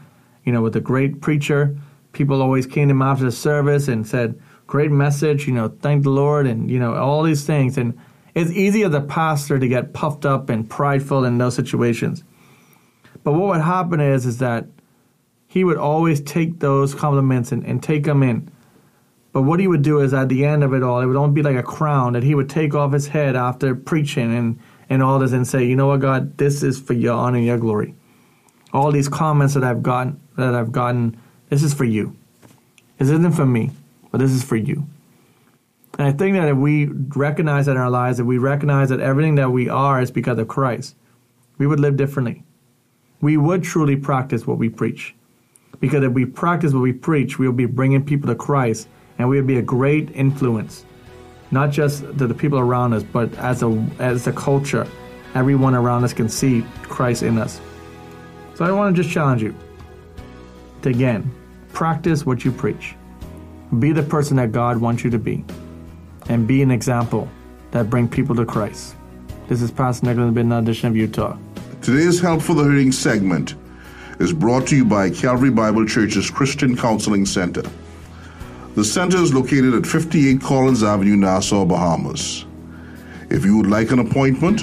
you 0.45 0.53
know, 0.53 0.62
was 0.62 0.77
a 0.77 0.81
great 0.81 1.21
preacher 1.21 1.77
people 2.14 2.40
always 2.40 2.67
came 2.67 2.88
to 2.88 2.93
him 2.93 3.03
after 3.03 3.25
the 3.25 3.33
service 3.33 3.88
and 3.88 4.07
said, 4.07 4.40
"Great 4.67 4.90
message," 4.90 5.47
you 5.47 5.53
know, 5.53 5.69
thank 5.83 6.05
the 6.05 6.11
Lord, 6.11 6.47
and 6.47 6.71
you 6.71 6.79
know 6.79 6.95
all 6.95 7.23
these 7.23 7.45
things. 7.45 7.77
And 7.77 7.99
it's 8.35 8.51
easy 8.51 8.83
as 8.85 8.95
a 8.95 9.01
pastor 9.03 9.59
to 9.59 9.69
get 9.69 9.93
puffed 9.93 10.25
up 10.25 10.49
and 10.49 10.69
prideful 10.69 11.25
in 11.25 11.37
those 11.37 11.55
situations. 11.55 12.25
But 13.23 13.33
what 13.33 13.49
would 13.49 13.61
happen 13.61 14.01
is, 14.01 14.25
is 14.25 14.38
that 14.38 14.67
he 15.47 15.64
would 15.64 15.77
always 15.77 16.21
take 16.21 16.61
those 16.61 16.95
compliments 16.95 17.53
and, 17.53 17.64
and 17.64 17.83
take 17.83 18.05
them 18.05 18.23
in. 18.23 18.51
But 19.35 19.42
what 19.42 19.59
he 19.59 19.66
would 19.66 19.83
do 19.83 19.99
is, 19.99 20.14
at 20.14 20.29
the 20.29 20.44
end 20.47 20.62
of 20.62 20.73
it 20.73 20.85
all, 20.85 21.01
it 21.01 21.07
would 21.07 21.16
only 21.16 21.35
be 21.35 21.42
like 21.42 21.57
a 21.57 21.62
crown 21.62 22.12
that 22.12 22.23
he 22.23 22.37
would 22.37 22.49
take 22.49 22.73
off 22.73 22.92
his 22.92 23.09
head 23.09 23.37
after 23.37 23.75
preaching 23.75 24.35
and 24.35 24.59
and 24.88 25.03
all 25.03 25.18
this, 25.18 25.33
and 25.33 25.47
say, 25.47 25.66
"You 25.66 25.75
know 25.75 25.88
what, 25.88 26.01
God, 26.01 26.38
this 26.38 26.62
is 26.62 26.79
for 26.79 26.92
your 26.92 27.14
honor 27.14 27.38
and 27.38 27.47
your 27.47 27.59
glory." 27.59 27.94
All 28.73 28.92
these 28.92 29.09
comments 29.09 29.55
that 29.55 29.64
I've 29.64 29.83
gotten 29.83 30.20
that 30.37 30.55
I've 30.55 30.70
gotten 30.70 31.16
this 31.49 31.64
is 31.64 31.75
for 31.75 31.85
you. 31.85 32.14
This 32.99 33.11
isn't 33.11 33.33
for 33.33 33.47
me, 33.47 33.73
but 34.12 34.18
this 34.18 34.31
is 34.31 34.44
for 34.44 34.57
you. 34.57 34.85
And 35.99 36.07
I 36.07 36.12
think 36.12 36.37
that 36.37 36.49
if 36.49 36.57
we 36.57 36.87
recognize 36.87 37.66
that 37.66 37.73
in 37.73 37.79
our 37.79 37.90
lives, 37.90 38.20
if 38.20 38.27
we 38.27 38.38
recognize 38.38 38.88
that 38.90 39.01
everything 39.01 39.35
that 39.35 39.51
we 39.51 39.68
are 39.68 40.01
is 40.01 40.12
because 40.12 40.38
of 40.38 40.47
Christ, 40.47 40.94
we 41.59 41.66
would 41.66 41.81
live 41.81 41.97
differently. 41.97 42.44
We 43.20 43.37
would 43.37 43.64
truly 43.64 43.97
practice 43.97 44.47
what 44.47 44.59
we 44.59 44.68
preach. 44.68 45.14
Because 45.81 46.05
if 46.05 46.12
we 46.12 46.25
practice 46.25 46.73
what 46.73 46.83
we 46.83 46.92
preach, 46.92 47.38
we 47.38 47.47
will 47.47 47.55
be 47.55 47.66
bringing 47.66 48.05
people 48.05 48.29
to 48.29 48.37
Christ 48.37 48.87
and 49.18 49.29
we 49.29 49.37
would 49.37 49.46
be 49.46 49.59
a 49.59 49.62
great 49.62 50.11
influence, 50.11 50.85
not 51.50 51.70
just 51.70 52.03
to 52.18 52.27
the 52.27 52.35
people 52.35 52.59
around 52.59 52.92
us, 52.92 53.03
but 53.03 53.33
as 53.38 53.62
a, 53.62 53.87
as 53.98 54.27
a 54.27 54.33
culture. 54.33 54.87
Everyone 55.35 55.74
around 55.74 56.05
us 56.05 56.12
can 56.12 56.29
see 56.29 56.64
Christ 56.83 57.22
in 57.22 57.38
us. 57.38 57.61
So 58.55 58.64
I 58.64 58.70
want 58.70 58.94
to 58.94 59.03
just 59.03 59.12
challenge 59.12 59.42
you 59.42 59.55
to 60.83 60.90
again 60.90 61.31
Practice 61.74 62.24
what 62.24 62.44
you 62.44 62.53
preach. 62.53 62.94
Be 63.81 63.90
the 63.90 64.05
person 64.05 64.37
that 64.37 64.53
God 64.53 64.79
wants 64.79 65.03
you 65.03 65.11
to 65.11 65.18
be. 65.18 65.44
And 66.29 66.46
be 66.46 66.62
an 66.62 66.70
example 66.70 67.29
that 67.72 67.90
bring 67.90 68.09
people 68.09 68.37
to 68.37 68.46
Christ. 68.46 68.94
This 69.48 69.61
is 69.61 69.72
Pastor 69.72 70.07
Nicholas 70.07 70.33
Bidna, 70.33 70.62
edition 70.62 70.88
of 70.88 70.96
Youth 70.96 71.12
Talk. 71.12 71.37
Today's 71.83 72.20
Help 72.20 72.40
for 72.40 72.55
the 72.55 72.62
Hurting 72.62 72.92
segment 72.92 73.57
is 74.20 74.33
brought 74.33 74.68
to 74.68 74.77
you 74.77 74.85
by 74.85 75.11
Calvary 75.11 75.50
Bible 75.50 75.85
Church's 75.85 76.31
Christian 76.31 76.77
Counseling 76.77 77.27
Center. 77.27 77.64
The 78.74 78.84
center 78.84 79.18
is 79.18 79.32
located 79.32 79.74
at 79.74 79.87
58 79.87 80.40
Collins 80.40 80.82
Avenue, 80.82 81.14
Nassau, 81.14 81.64
Bahamas. 81.64 82.44
If 83.30 83.44
you 83.44 83.56
would 83.56 83.68
like 83.68 83.92
an 83.92 84.00
appointment 84.00 84.62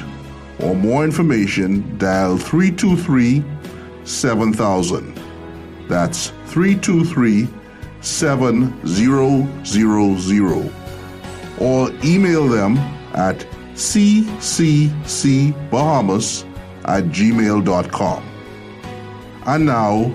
or 0.59 0.75
more 0.75 1.05
information, 1.05 1.97
dial 1.97 2.37
323 2.37 3.41
7000. 4.03 5.17
That's 5.87 6.33
323 6.47 7.47
7000. 8.01 10.73
Or 11.59 11.89
email 12.03 12.49
them 12.49 12.77
at 13.13 13.47
cccbahamas 13.75 14.93
at 16.83 17.05
gmail.com. 17.05 18.23
And 19.45 19.65
now, 19.65 20.11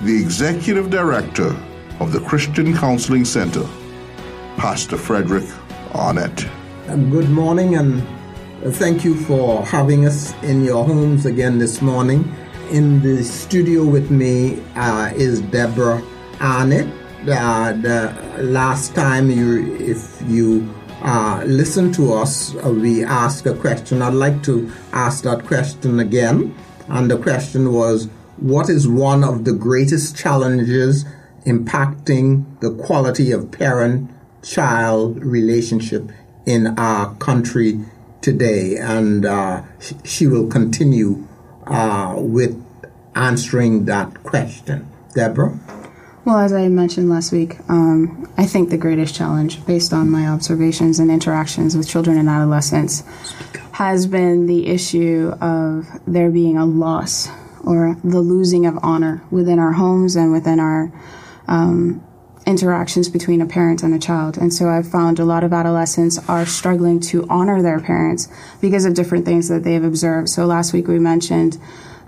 the 0.00 0.20
Executive 0.20 0.90
Director 0.90 1.54
of 2.00 2.12
the 2.12 2.20
Christian 2.20 2.76
Counseling 2.76 3.24
Center, 3.24 3.66
Pastor 4.56 4.96
Frederick 4.96 5.48
Arnett. 5.94 6.46
Good 6.86 7.28
morning, 7.28 7.76
and 7.76 8.02
thank 8.76 9.04
you 9.04 9.14
for 9.14 9.64
having 9.66 10.06
us 10.06 10.32
in 10.42 10.64
your 10.64 10.84
homes 10.84 11.26
again 11.26 11.58
this 11.58 11.82
morning. 11.82 12.32
In 12.70 13.02
the 13.02 13.24
studio 13.24 13.84
with 13.84 14.10
me 14.10 14.62
uh, 14.76 15.12
is 15.16 15.40
Deborah 15.40 16.02
Arnett. 16.40 16.86
Uh, 17.28 17.72
the 17.72 18.14
last 18.38 18.94
time 18.94 19.30
you, 19.30 19.76
if 19.76 20.22
you 20.26 20.72
uh, 21.02 21.42
listen 21.46 21.92
to 21.92 22.12
us, 22.12 22.54
uh, 22.56 22.70
we 22.70 23.04
asked 23.04 23.46
a 23.46 23.54
question. 23.54 24.02
I'd 24.02 24.14
like 24.14 24.42
to 24.44 24.70
ask 24.92 25.24
that 25.24 25.44
question 25.44 26.00
again. 26.00 26.54
And 26.88 27.10
the 27.10 27.18
question 27.18 27.72
was, 27.72 28.08
what 28.36 28.70
is 28.70 28.86
one 28.86 29.24
of 29.24 29.44
the 29.44 29.52
greatest 29.52 30.16
challenges 30.16 31.04
impacting 31.48 32.44
the 32.60 32.70
quality 32.74 33.32
of 33.32 33.50
parent-child 33.50 35.24
relationship 35.24 36.10
in 36.46 36.78
our 36.78 37.14
country 37.16 37.80
today? 38.20 38.76
And 38.76 39.24
uh, 39.24 39.62
she 40.04 40.26
will 40.26 40.46
continue 40.48 41.26
uh, 41.66 42.14
with 42.18 42.62
answering 43.14 43.86
that 43.86 44.22
question. 44.22 44.86
Deborah? 45.14 45.58
Well, 46.24 46.38
as 46.38 46.52
I 46.52 46.68
mentioned 46.68 47.08
last 47.08 47.32
week, 47.32 47.56
um, 47.70 48.30
I 48.36 48.44
think 48.44 48.68
the 48.68 48.76
greatest 48.76 49.14
challenge, 49.14 49.64
based 49.64 49.94
on 49.94 50.10
my 50.10 50.28
observations 50.28 50.98
and 50.98 51.10
interactions 51.10 51.74
with 51.74 51.88
children 51.88 52.18
and 52.18 52.28
adolescents, 52.28 53.02
has 53.72 54.06
been 54.06 54.46
the 54.46 54.66
issue 54.66 55.32
of 55.40 55.86
there 56.06 56.30
being 56.30 56.58
a 56.58 56.66
loss 56.66 57.30
or 57.64 57.96
the 58.04 58.20
losing 58.20 58.66
of 58.66 58.78
honor 58.82 59.22
within 59.30 59.58
our 59.58 59.72
homes 59.72 60.16
and 60.16 60.30
within 60.30 60.60
our 60.60 60.92
um, 61.48 62.04
interactions 62.46 63.08
between 63.08 63.40
a 63.40 63.46
parent 63.46 63.82
and 63.82 63.94
a 63.94 63.98
child. 63.98 64.38
And 64.38 64.52
so 64.52 64.68
I've 64.68 64.88
found 64.88 65.18
a 65.18 65.24
lot 65.24 65.44
of 65.44 65.52
adolescents 65.52 66.18
are 66.28 66.46
struggling 66.46 67.00
to 67.00 67.26
honor 67.28 67.60
their 67.60 67.80
parents 67.80 68.28
because 68.60 68.84
of 68.84 68.94
different 68.94 69.24
things 69.24 69.48
that 69.48 69.64
they've 69.64 69.84
observed. 69.84 70.30
So 70.30 70.46
last 70.46 70.72
week 70.72 70.88
we 70.88 70.98
mentioned 70.98 71.58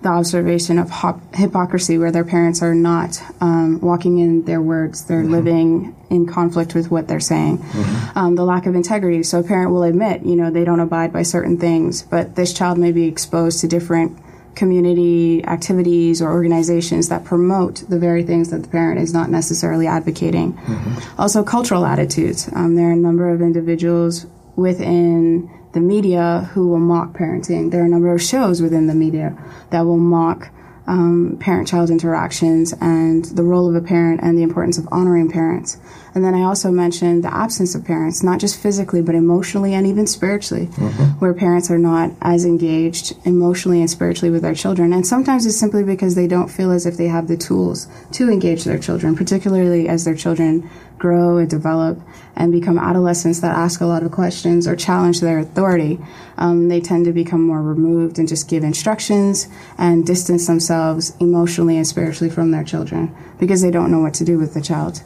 the 0.03 0.09
observation 0.09 0.79
of 0.79 0.88
hop- 0.88 1.35
hypocrisy, 1.35 1.98
where 1.98 2.11
their 2.11 2.24
parents 2.24 2.62
are 2.62 2.74
not 2.74 3.22
um, 3.42 3.81
walking 3.81 4.18
in 4.18 4.44
their 4.44 4.62
words, 4.62 5.05
they're 5.05 5.22
mm-hmm. 5.22 5.33
living 5.33 5.96
in 6.09 6.26
conflict 6.26 6.74
with 6.74 6.90
what 6.90 7.07
they're 7.07 7.20
saying. 7.20 7.59
Mm-hmm. 7.59 8.18
Um, 8.18 8.35
the 8.35 8.44
lack 8.44 8.64
of 8.64 8.74
integrity. 8.74 9.22
So 9.22 9.40
a 9.40 9.42
parent 9.42 9.70
will 9.70 9.83
admit, 9.83 10.22
you 10.22 10.37
know, 10.37 10.50
they 10.50 10.64
don't 10.64 10.81
abide 10.81 11.12
by 11.12 11.22
certain 11.22 11.59
things, 11.59 12.03
but 12.03 12.35
this 12.35 12.55
child 12.55 12.79
may 12.79 12.92
be 12.92 13.05
exposed 13.05 13.61
to 13.61 13.68
different 13.68 14.18
community 14.54 15.44
activities 15.44 16.20
or 16.20 16.30
organizations 16.30 17.08
that 17.08 17.24
promote 17.24 17.88
the 17.88 17.98
very 17.98 18.22
things 18.22 18.50
that 18.50 18.62
the 18.62 18.68
parent 18.68 19.00
is 19.00 19.12
not 19.12 19.30
necessarily 19.30 19.86
advocating. 19.86 20.54
Mm-hmm. 20.54 21.20
Also, 21.20 21.42
cultural 21.42 21.86
attitudes. 21.86 22.50
Um, 22.54 22.76
there 22.76 22.88
are 22.88 22.92
a 22.92 22.96
number 22.96 23.30
of 23.30 23.40
individuals 23.40 24.26
within 24.56 25.50
the 25.72 25.80
media 25.80 26.50
who 26.52 26.68
will 26.68 26.80
mock 26.80 27.12
parenting. 27.12 27.70
There 27.70 27.82
are 27.82 27.86
a 27.86 27.88
number 27.88 28.12
of 28.12 28.20
shows 28.20 28.60
within 28.60 28.86
the 28.86 28.94
media 28.94 29.36
that 29.70 29.82
will 29.82 29.98
mock 29.98 30.50
um, 30.86 31.36
parent 31.38 31.68
child 31.68 31.88
interactions 31.90 32.74
and 32.80 33.24
the 33.24 33.44
role 33.44 33.68
of 33.68 33.76
a 33.76 33.86
parent 33.86 34.20
and 34.22 34.36
the 34.36 34.42
importance 34.42 34.76
of 34.78 34.88
honoring 34.90 35.30
parents. 35.30 35.78
And 36.14 36.25
then 36.25 36.35
I 36.35 36.42
also 36.42 36.70
mentioned 36.70 37.23
the 37.23 37.33
absence 37.33 37.75
of 37.75 37.85
parents, 37.85 38.23
not 38.23 38.40
just 38.40 38.61
physically, 38.61 39.01
but 39.01 39.14
emotionally 39.14 39.75
and 39.75 39.87
even 39.87 40.07
spiritually, 40.07 40.66
mm-hmm. 40.66 41.05
where 41.20 41.35
parents 41.35 41.70
are 41.70 41.79
not 41.79 42.11
as 42.20 42.44
engaged 42.44 43.14
emotionally 43.25 43.81
and 43.81 43.90
spiritually 43.90 44.31
with 44.31 44.42
their 44.42 44.55
children. 44.55 44.92
And 44.92 45.07
sometimes 45.07 45.46
it's 45.46 45.59
simply 45.59 45.85
because 45.85 46.14
they 46.14 46.27
don't 46.27 46.49
feel 46.49 46.73
as 46.73 46.87
if 46.87 46.96
they 46.96 47.07
have 47.09 47.29
the 47.29 47.37
tools 47.37 47.87
to 48.12 48.29
engage 48.29 48.64
their 48.64 48.79
children, 48.79 49.14
particularly 49.14 49.88
as 49.88 50.05
their 50.05 50.16
children 50.16 50.68
grow 50.99 51.38
and 51.38 51.49
develop 51.49 51.99
and 52.37 52.53
become 52.53 52.79
adolescents 52.79 53.40
that 53.40 53.57
ask 53.57 53.81
a 53.81 53.87
lot 53.87 54.03
of 54.03 54.12
questions 54.12 54.68
or 54.68 54.77
challenge 54.77 55.20
their 55.20 55.38
authority, 55.38 55.99
um, 56.38 56.68
they 56.68 56.81
tend 56.81 57.05
to 57.05 57.12
become 57.12 57.46
more 57.46 57.62
removed 57.62 58.18
and 58.18 58.29
just 58.29 58.49
give 58.49 58.62
instructions 58.62 59.49
and 59.79 60.07
distance 60.07 60.46
themselves 60.46 61.16
emotionally 61.20 61.77
and 61.77 61.87
spiritually 61.87 62.33
from 62.33 62.51
their 62.51 62.64
children 62.64 63.14
because 63.38 63.62
they 63.62 63.70
don't 63.70 63.90
know 63.90 64.01
what 64.01 64.14
to 64.14 64.25
do 64.25 64.38
with 64.38 64.55
the 64.55 64.61
child. 64.61 65.03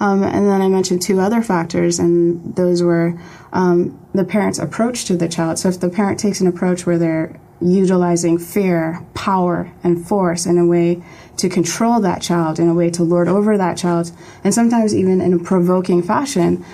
Um, 0.00 0.22
and 0.22 0.46
then 0.46 0.60
I 0.60 0.68
mentioned 0.68 1.02
two 1.02 1.20
other 1.20 1.42
factors, 1.42 1.98
and 1.98 2.54
those 2.56 2.82
were 2.82 3.18
um, 3.52 3.98
the 4.12 4.24
parent's 4.24 4.58
approach 4.58 5.04
to 5.06 5.16
the 5.16 5.28
child. 5.28 5.58
So 5.58 5.68
if 5.68 5.80
the 5.80 5.88
parent 5.88 6.18
takes 6.18 6.40
an 6.40 6.46
approach 6.46 6.86
where 6.86 6.98
they're 6.98 7.38
utilizing 7.60 8.38
fear, 8.38 9.04
power, 9.14 9.72
and 9.82 10.06
force 10.06 10.46
in 10.46 10.58
a 10.58 10.66
way 10.66 11.02
to 11.36 11.48
control 11.48 12.00
that 12.00 12.20
child, 12.20 12.58
in 12.58 12.68
a 12.68 12.74
way 12.74 12.90
to 12.90 13.02
lord 13.02 13.28
over 13.28 13.56
that 13.56 13.76
child, 13.76 14.10
and 14.42 14.52
sometimes 14.52 14.94
even 14.94 15.20
in 15.20 15.32
a 15.32 15.38
provoking 15.38 16.02
fashion, 16.02 16.64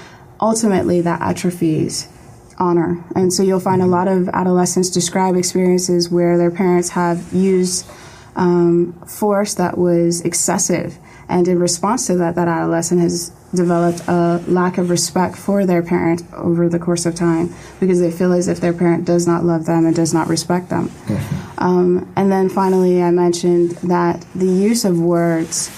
ultimately 0.40 1.00
that 1.02 1.20
atrophies 1.20 2.09
honor. 2.59 3.02
And 3.14 3.33
so 3.33 3.42
you'll 3.42 3.61
find 3.61 3.83
a 3.83 3.87
lot 3.87 4.06
of 4.06 4.28
adolescents 4.28 4.90
describe 4.90 5.37
experiences 5.37 6.11
where 6.11 6.37
their 6.37 6.50
parents 6.50 6.90
have 6.90 7.33
used 7.33 7.87
um, 8.37 8.92
force 9.06 9.54
that 9.54 9.78
was 9.78 10.20
excessive 10.22 10.98
and 11.31 11.47
in 11.47 11.59
response 11.59 12.09
to 12.09 12.16
that, 12.16 12.35
that 12.35 12.49
adolescent 12.49 13.01
has 13.01 13.31
developed 13.55 14.03
a 14.09 14.43
lack 14.49 14.79
of 14.79 14.90
respect 14.90 15.37
for 15.37 15.64
their 15.64 15.83
parent 15.83 16.23
over 16.35 16.69
the 16.69 16.79
course 16.79 17.07
of 17.07 17.14
time 17.14 17.55
because 17.79 18.01
they 18.01 18.11
feel 18.11 18.33
as 18.33 18.49
if 18.49 18.61
their 18.61 18.73
parent 18.73 19.05
does 19.05 19.27
not 19.27 19.45
love 19.45 19.64
them 19.64 19.87
and 19.87 19.95
does 19.95 20.12
not 20.12 20.29
respect 20.29 20.69
them. 20.71 20.88
Mm-hmm. 20.88 21.64
Um, 21.64 22.12
and 22.16 22.31
then 22.31 22.49
finally, 22.49 23.03
I 23.03 23.11
mentioned 23.12 23.73
that 23.83 24.25
the 24.35 24.47
use 24.47 24.85
of 24.85 24.99
words, 25.01 25.71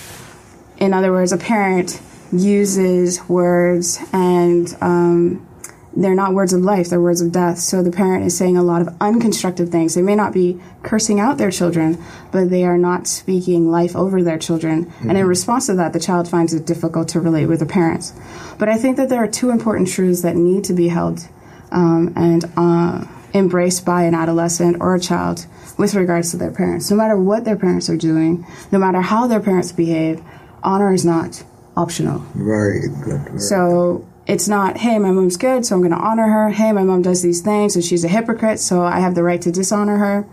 in 0.79 0.95
other 0.95 1.13
words, 1.13 1.33
a 1.33 1.39
parent 1.39 2.01
uses 2.33 3.29
words 3.29 3.99
and 4.13 4.75
um, 4.81 5.47
they're 5.95 6.15
not 6.15 6.33
words 6.33 6.53
of 6.53 6.63
life, 6.63 6.89
they're 6.89 7.01
words 7.01 7.21
of 7.21 7.33
death. 7.33 7.59
So 7.59 7.83
the 7.83 7.91
parent 7.91 8.25
is 8.25 8.37
saying 8.37 8.57
a 8.57 8.63
lot 8.63 8.83
of 8.83 8.89
unconstructive 8.99 9.71
things. 9.71 9.95
They 9.95 10.03
may 10.03 10.15
not 10.15 10.33
be 10.33 10.61
cursing 10.83 11.21
out 11.21 11.39
their 11.39 11.51
children, 11.51 12.03
but 12.31 12.51
they 12.51 12.65
are 12.65 12.79
not 12.79 13.07
speaking 13.07 13.71
life 13.71 13.95
over 13.95 14.23
their 14.23 14.39
children. 14.39 14.87
Mm-hmm. 14.87 15.09
And 15.11 15.19
in 15.19 15.27
response 15.27 15.67
to 15.67 15.75
that, 15.75 15.93
the 15.93 16.01
child 16.01 16.29
finds 16.29 16.55
it 16.55 16.67
difficult 16.67 17.09
to 17.09 17.21
relate 17.21 17.47
with 17.47 17.61
the 17.61 17.67
parents. 17.67 18.15
But 18.59 18.69
I 18.69 18.79
think 18.79 18.97
that 18.97 19.09
there 19.09 19.23
are 19.23 19.29
two 19.29 19.51
important 19.51 19.89
truths 19.89 20.23
that 20.23 20.37
need 20.37 20.65
to 20.65 20.73
be 20.73 20.89
held 20.89 21.29
um, 21.71 22.13
and 22.17 22.45
uh, 22.57 23.05
embraced 23.35 23.85
by 23.85 24.05
an 24.05 24.15
adolescent 24.15 24.77
or 24.81 24.95
a 24.95 25.01
child 25.01 25.47
with 25.79 25.95
regards 25.95 26.31
to 26.31 26.37
their 26.37 26.51
parents. 26.51 26.91
No 26.91 26.97
matter 26.97 27.17
what 27.17 27.45
their 27.45 27.57
parents 27.57 27.89
are 27.89 27.97
doing, 27.97 28.47
no 28.71 28.79
matter 28.79 29.01
how 29.01 29.27
their 29.27 29.41
parents 29.41 29.73
behave, 29.73 30.23
honor 30.63 30.93
is 30.93 31.05
not 31.05 31.45
optional. 31.77 32.21
Very 32.35 32.89
good. 33.05 33.21
Very 33.23 33.39
so 33.39 34.07
it's 34.27 34.49
not, 34.49 34.77
hey, 34.79 34.99
my 34.99 35.11
mom's 35.11 35.37
good, 35.37 35.67
so 35.67 35.75
I'm 35.75 35.81
going 35.81 35.93
to 35.93 35.99
honor 35.99 36.29
her. 36.29 36.51
Hey, 36.51 36.73
my 36.73 36.85
mom 36.85 37.03
does 37.03 37.23
these 37.23 37.41
things, 37.41 37.75
and 37.75 37.85
she's 37.85 38.05
a 38.05 38.09
hypocrite, 38.09 38.61
so 38.61 38.83
I 38.83 39.01
have 39.01 39.15
the 39.15 39.23
right 39.23 39.43
to 39.43 39.51
dishonor 39.51 39.97
her. 39.97 40.27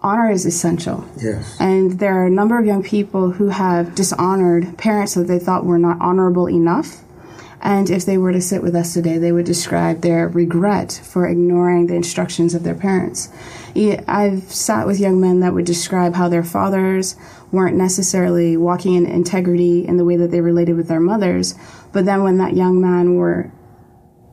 Honor 0.00 0.30
is 0.30 0.46
essential. 0.46 1.04
Yes. 1.20 1.56
And 1.58 1.98
there 1.98 2.14
are 2.14 2.26
a 2.26 2.30
number 2.30 2.58
of 2.58 2.64
young 2.64 2.84
people 2.84 3.32
who 3.32 3.48
have 3.48 3.96
dishonored 3.96 4.78
parents 4.78 5.14
that 5.14 5.24
they 5.24 5.40
thought 5.40 5.64
were 5.64 5.78
not 5.78 6.00
honorable 6.00 6.48
enough. 6.48 7.02
And 7.60 7.90
if 7.90 8.06
they 8.06 8.16
were 8.16 8.30
to 8.30 8.40
sit 8.40 8.62
with 8.62 8.76
us 8.76 8.94
today, 8.94 9.18
they 9.18 9.32
would 9.32 9.44
describe 9.44 10.02
their 10.02 10.28
regret 10.28 11.00
for 11.04 11.26
ignoring 11.26 11.88
the 11.88 11.96
instructions 11.96 12.54
of 12.54 12.62
their 12.62 12.76
parents. 12.76 13.30
I've 14.06 14.44
sat 14.52 14.86
with 14.86 15.00
young 15.00 15.20
men 15.20 15.40
that 15.40 15.54
would 15.54 15.66
describe 15.66 16.14
how 16.14 16.28
their 16.28 16.44
fathers 16.44 17.16
weren't 17.50 17.76
necessarily 17.76 18.56
walking 18.56 18.94
in 18.94 19.06
integrity 19.06 19.84
in 19.84 19.96
the 19.96 20.04
way 20.04 20.14
that 20.14 20.30
they 20.30 20.40
related 20.40 20.76
with 20.76 20.86
their 20.86 21.00
mothers, 21.00 21.56
but 21.92 22.04
then 22.04 22.22
when 22.22 22.38
that 22.38 22.54
young 22.54 22.80
man 22.80 23.16
were 23.16 23.52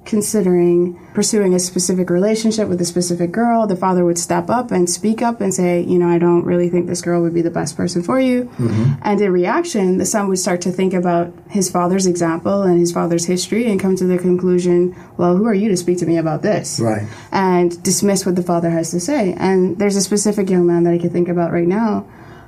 considering 0.05 0.99
pursuing 1.13 1.53
a 1.53 1.59
specific 1.59 2.09
relationship 2.09 2.69
with 2.69 2.79
a 2.79 2.85
specific 2.85 3.31
girl, 3.31 3.65
the 3.67 3.75
father 3.75 4.05
would 4.05 4.17
step 4.17 4.49
up 4.49 4.71
and 4.71 4.89
speak 4.89 5.21
up 5.21 5.41
and 5.41 5.53
say, 5.53 5.81
you 5.81 5.97
know, 5.97 6.07
I 6.07 6.19
don't 6.19 6.45
really 6.45 6.69
think 6.69 6.87
this 6.87 7.01
girl 7.01 7.21
would 7.23 7.33
be 7.33 7.41
the 7.41 7.51
best 7.51 7.75
person 7.75 8.03
for 8.03 8.19
you. 8.19 8.43
Mm-hmm. 8.43 8.93
And 9.01 9.19
in 9.19 9.31
reaction, 9.31 9.97
the 9.97 10.05
son 10.05 10.27
would 10.27 10.39
start 10.39 10.61
to 10.61 10.71
think 10.71 10.93
about 10.93 11.33
his 11.49 11.69
father's 11.69 12.05
example 12.05 12.61
and 12.61 12.79
his 12.79 12.91
father's 12.91 13.25
history 13.25 13.69
and 13.69 13.79
come 13.79 13.95
to 13.95 14.05
the 14.05 14.17
conclusion, 14.17 14.95
well, 15.17 15.35
who 15.35 15.45
are 15.45 15.53
you 15.53 15.69
to 15.69 15.77
speak 15.77 15.97
to 15.99 16.05
me 16.05 16.17
about 16.17 16.41
this? 16.41 16.79
Right. 16.79 17.07
And 17.31 17.81
dismiss 17.83 18.25
what 18.25 18.35
the 18.35 18.43
father 18.43 18.69
has 18.69 18.91
to 18.91 18.99
say. 18.99 19.33
And 19.33 19.77
there's 19.79 19.95
a 19.95 20.01
specific 20.01 20.49
young 20.49 20.67
man 20.67 20.83
that 20.83 20.93
I 20.93 20.97
can 20.97 21.09
think 21.09 21.29
about 21.29 21.51
right 21.51 21.67
now 21.67 22.05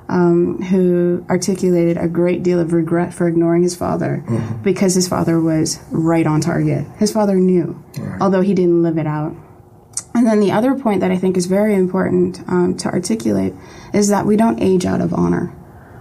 um, 0.08 0.62
who 0.62 1.24
articulated 1.28 1.96
a 1.96 2.08
great 2.08 2.42
deal 2.42 2.58
of 2.58 2.72
regret 2.72 3.12
for 3.12 3.28
ignoring 3.28 3.62
his 3.62 3.76
father 3.76 4.24
mm-hmm. 4.26 4.62
because 4.62 4.94
his 4.94 5.08
father 5.08 5.40
was 5.40 5.80
right 5.90 6.26
on 6.26 6.40
target. 6.40 6.86
His 6.98 7.12
father 7.12 7.36
knew, 7.36 7.82
right. 7.98 8.20
although 8.20 8.40
he 8.40 8.54
didn't 8.54 8.82
live 8.82 8.96
it 8.96 9.06
out. 9.06 9.34
And 10.14 10.26
then 10.26 10.40
the 10.40 10.50
other 10.50 10.74
point 10.74 11.00
that 11.00 11.10
I 11.10 11.18
think 11.18 11.36
is 11.36 11.46
very 11.46 11.74
important 11.74 12.40
um, 12.48 12.76
to 12.78 12.88
articulate 12.88 13.54
is 13.92 14.08
that 14.08 14.26
we 14.26 14.36
don't 14.36 14.60
age 14.60 14.84
out 14.84 15.00
of 15.00 15.12
honor. 15.12 15.54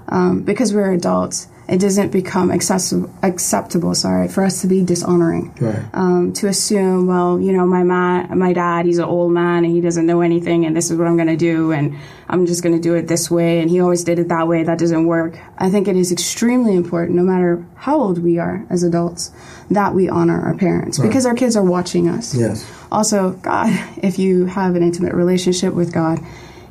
Um, 0.09 0.43
because 0.43 0.73
we're 0.73 0.93
adults 0.93 1.49
it 1.69 1.79
doesn't 1.79 2.11
become 2.11 2.49
accessible, 2.49 3.09
acceptable. 3.23 3.93
Sorry, 3.93 4.29
for 4.29 4.43
us 4.43 4.61
to 4.61 4.67
be 4.67 4.83
dishonoring. 4.83 5.53
Right. 5.59 5.83
Um, 5.93 6.31
to 6.33 6.47
assume, 6.47 7.07
well, 7.07 7.39
you 7.39 7.51
know, 7.51 7.65
my 7.65 7.83
man, 7.83 8.37
my 8.37 8.53
dad, 8.53 8.85
he's 8.85 8.99
an 8.99 9.05
old 9.05 9.33
man 9.33 9.65
and 9.65 9.73
he 9.73 9.81
doesn't 9.81 10.05
know 10.05 10.21
anything, 10.21 10.65
and 10.65 10.75
this 10.75 10.89
is 10.89 10.97
what 10.97 11.07
I'm 11.07 11.17
going 11.17 11.27
to 11.27 11.35
do, 11.35 11.73
and 11.73 11.97
I'm 12.29 12.45
just 12.45 12.63
going 12.63 12.75
to 12.75 12.81
do 12.81 12.95
it 12.95 13.07
this 13.07 13.29
way, 13.29 13.59
and 13.59 13.69
he 13.69 13.81
always 13.81 14.05
did 14.05 14.17
it 14.17 14.29
that 14.29 14.47
way. 14.47 14.63
That 14.63 14.79
doesn't 14.79 15.05
work. 15.05 15.37
I 15.57 15.69
think 15.69 15.89
it 15.89 15.97
is 15.97 16.11
extremely 16.11 16.73
important, 16.73 17.17
no 17.17 17.23
matter 17.23 17.65
how 17.75 17.99
old 17.99 18.19
we 18.19 18.37
are 18.37 18.65
as 18.69 18.83
adults, 18.83 19.31
that 19.69 19.93
we 19.93 20.07
honor 20.07 20.39
our 20.41 20.55
parents 20.55 20.97
because 20.97 21.25
our 21.25 21.35
kids 21.35 21.57
are 21.57 21.63
watching 21.63 22.07
us. 22.07 22.33
Yes. 22.33 22.69
Also, 22.91 23.31
God, 23.31 23.67
if 24.01 24.17
you 24.17 24.45
have 24.45 24.75
an 24.75 24.83
intimate 24.83 25.13
relationship 25.13 25.73
with 25.73 25.93
God, 25.93 26.19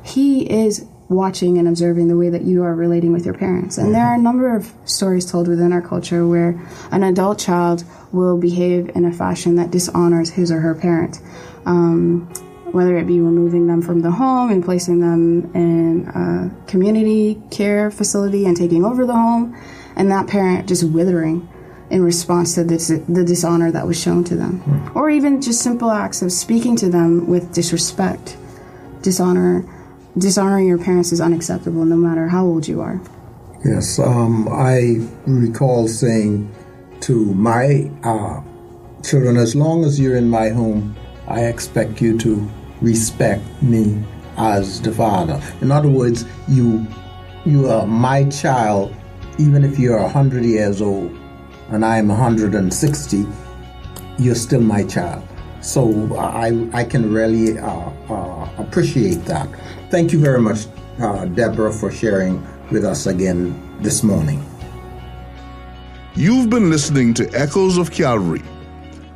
He 0.03 0.49
is 0.49 0.87
watching 1.09 1.57
and 1.57 1.67
observing 1.67 2.07
the 2.07 2.17
way 2.17 2.29
that 2.29 2.41
you 2.41 2.63
are 2.63 2.75
relating 2.75 3.13
with 3.13 3.25
your 3.25 3.33
parents. 3.33 3.77
And 3.77 3.95
there 3.95 4.05
are 4.05 4.15
a 4.15 4.21
number 4.21 4.55
of 4.55 4.71
stories 4.85 5.29
told 5.29 5.47
within 5.47 5.71
our 5.71 5.81
culture 5.81 6.27
where 6.27 6.59
an 6.91 7.03
adult 7.03 7.39
child 7.39 7.83
will 8.11 8.37
behave 8.37 8.89
in 8.89 9.05
a 9.05 9.13
fashion 9.13 9.55
that 9.55 9.71
dishonors 9.71 10.29
his 10.29 10.51
or 10.51 10.59
her 10.59 10.75
parent. 10.75 11.19
Um, 11.65 12.31
whether 12.71 12.97
it 12.97 13.07
be 13.07 13.19
removing 13.19 13.67
them 13.67 13.81
from 13.81 14.01
the 14.01 14.11
home 14.11 14.51
and 14.51 14.63
placing 14.63 14.99
them 14.99 15.49
in 15.55 16.07
a 16.09 16.51
community 16.69 17.41
care 17.49 17.89
facility 17.89 18.45
and 18.45 18.57
taking 18.57 18.83
over 18.83 19.05
the 19.05 19.13
home, 19.13 19.57
and 19.95 20.11
that 20.11 20.27
parent 20.27 20.67
just 20.67 20.83
withering 20.83 21.47
in 21.89 22.03
response 22.03 22.55
to 22.55 22.65
this, 22.65 22.89
the 22.89 23.23
dishonor 23.25 23.71
that 23.71 23.87
was 23.87 23.99
shown 23.99 24.23
to 24.25 24.35
them. 24.35 24.91
Or 24.93 25.09
even 25.09 25.41
just 25.41 25.61
simple 25.61 25.89
acts 25.89 26.21
of 26.21 26.31
speaking 26.33 26.75
to 26.77 26.89
them 26.89 27.27
with 27.27 27.53
disrespect. 27.53 28.37
Dishonor, 29.01 29.65
dishonoring 30.17 30.67
your 30.67 30.77
parents 30.77 31.11
is 31.11 31.21
unacceptable 31.21 31.85
no 31.85 31.95
matter 31.95 32.27
how 32.27 32.45
old 32.45 32.67
you 32.67 32.81
are. 32.81 32.99
Yes, 33.65 33.99
um, 33.99 34.47
I 34.49 35.07
recall 35.25 35.87
saying 35.87 36.53
to 37.01 37.33
my 37.33 37.91
uh, 38.03 38.41
children, 39.03 39.37
as 39.37 39.55
long 39.55 39.83
as 39.83 39.99
you're 39.99 40.15
in 40.15 40.29
my 40.29 40.49
home, 40.49 40.95
I 41.27 41.45
expect 41.45 42.01
you 42.01 42.17
to 42.19 42.49
respect 42.81 43.43
me 43.61 44.03
as 44.37 44.81
the 44.81 44.91
father. 44.91 45.41
In 45.61 45.71
other 45.71 45.89
words, 45.89 46.25
you 46.47 46.85
you 47.45 47.69
are 47.69 47.87
my 47.87 48.25
child, 48.29 48.93
even 49.39 49.63
if 49.63 49.79
you're 49.79 50.07
hundred 50.07 50.45
years 50.45 50.81
old 50.81 51.17
and 51.69 51.83
I'm 51.83 52.07
160, 52.07 53.25
you're 54.17 54.35
still 54.35 54.61
my 54.61 54.83
child. 54.83 55.27
So 55.61 56.15
I 56.17 56.67
I 56.73 56.83
can 56.83 57.11
really 57.11 57.57
uh, 57.57 57.89
uh, 58.09 58.49
appreciate 58.57 59.25
that. 59.25 59.47
Thank 59.89 60.11
you 60.11 60.19
very 60.19 60.41
much, 60.41 60.67
uh, 60.99 61.25
Deborah, 61.25 61.73
for 61.73 61.91
sharing 61.91 62.45
with 62.71 62.85
us 62.85 63.07
again 63.07 63.55
this 63.81 64.03
morning. 64.03 64.43
You've 66.15 66.49
been 66.49 66.69
listening 66.69 67.13
to 67.15 67.29
Echoes 67.33 67.77
of 67.77 67.91
Calvary, 67.91 68.41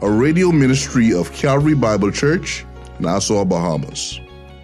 a 0.01 0.09
radio 0.09 0.51
ministry 0.51 1.13
of 1.13 1.31
Calvary 1.33 1.73
Bible 1.73 2.11
Church, 2.11 2.65
Nassau, 2.99 3.43
Bahamas. 3.43 4.19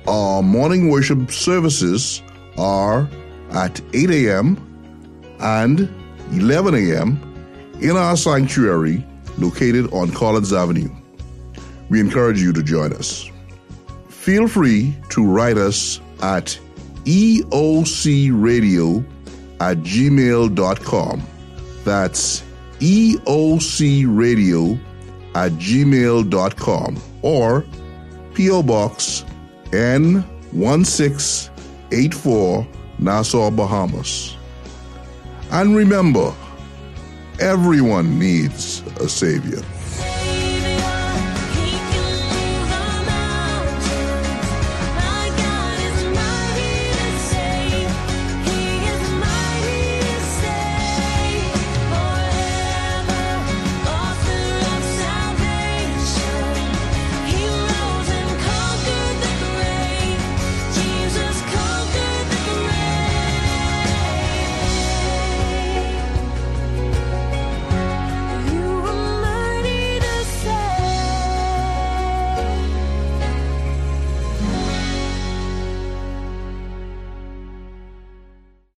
Our 0.07 0.43
morning 0.43 0.89
worship 0.89 1.31
services 1.31 2.21
are 2.57 3.09
at 3.51 3.81
8 3.93 4.09
a.m. 4.11 4.57
and 5.39 5.89
11 6.31 6.75
a.m. 6.75 7.19
in 7.81 7.97
our 7.97 8.15
sanctuary 8.15 9.05
located 9.37 9.91
on 9.91 10.11
Collins 10.11 10.53
Avenue. 10.53 10.89
We 11.89 11.99
encourage 11.99 12.41
you 12.41 12.53
to 12.53 12.63
join 12.63 12.93
us. 12.93 13.29
Feel 14.09 14.47
free 14.47 14.95
to 15.09 15.25
write 15.25 15.57
us 15.57 15.99
at 16.21 16.57
eocradio 17.05 19.03
at 19.59 19.77
gmail.com. 19.77 21.21
That's 21.83 22.43
eocradio 22.79 24.79
at 25.35 25.51
gmail.com 25.53 26.97
or 27.21 27.65
P.O. 28.33 28.63
Box 28.63 29.23
N1684 29.71 32.67
Nassau, 32.99 33.51
Bahamas. 33.51 34.35
And 35.51 35.75
remember, 35.75 36.33
everyone 37.39 38.17
needs 38.19 38.81
a 38.99 39.07
Savior. 39.07 39.61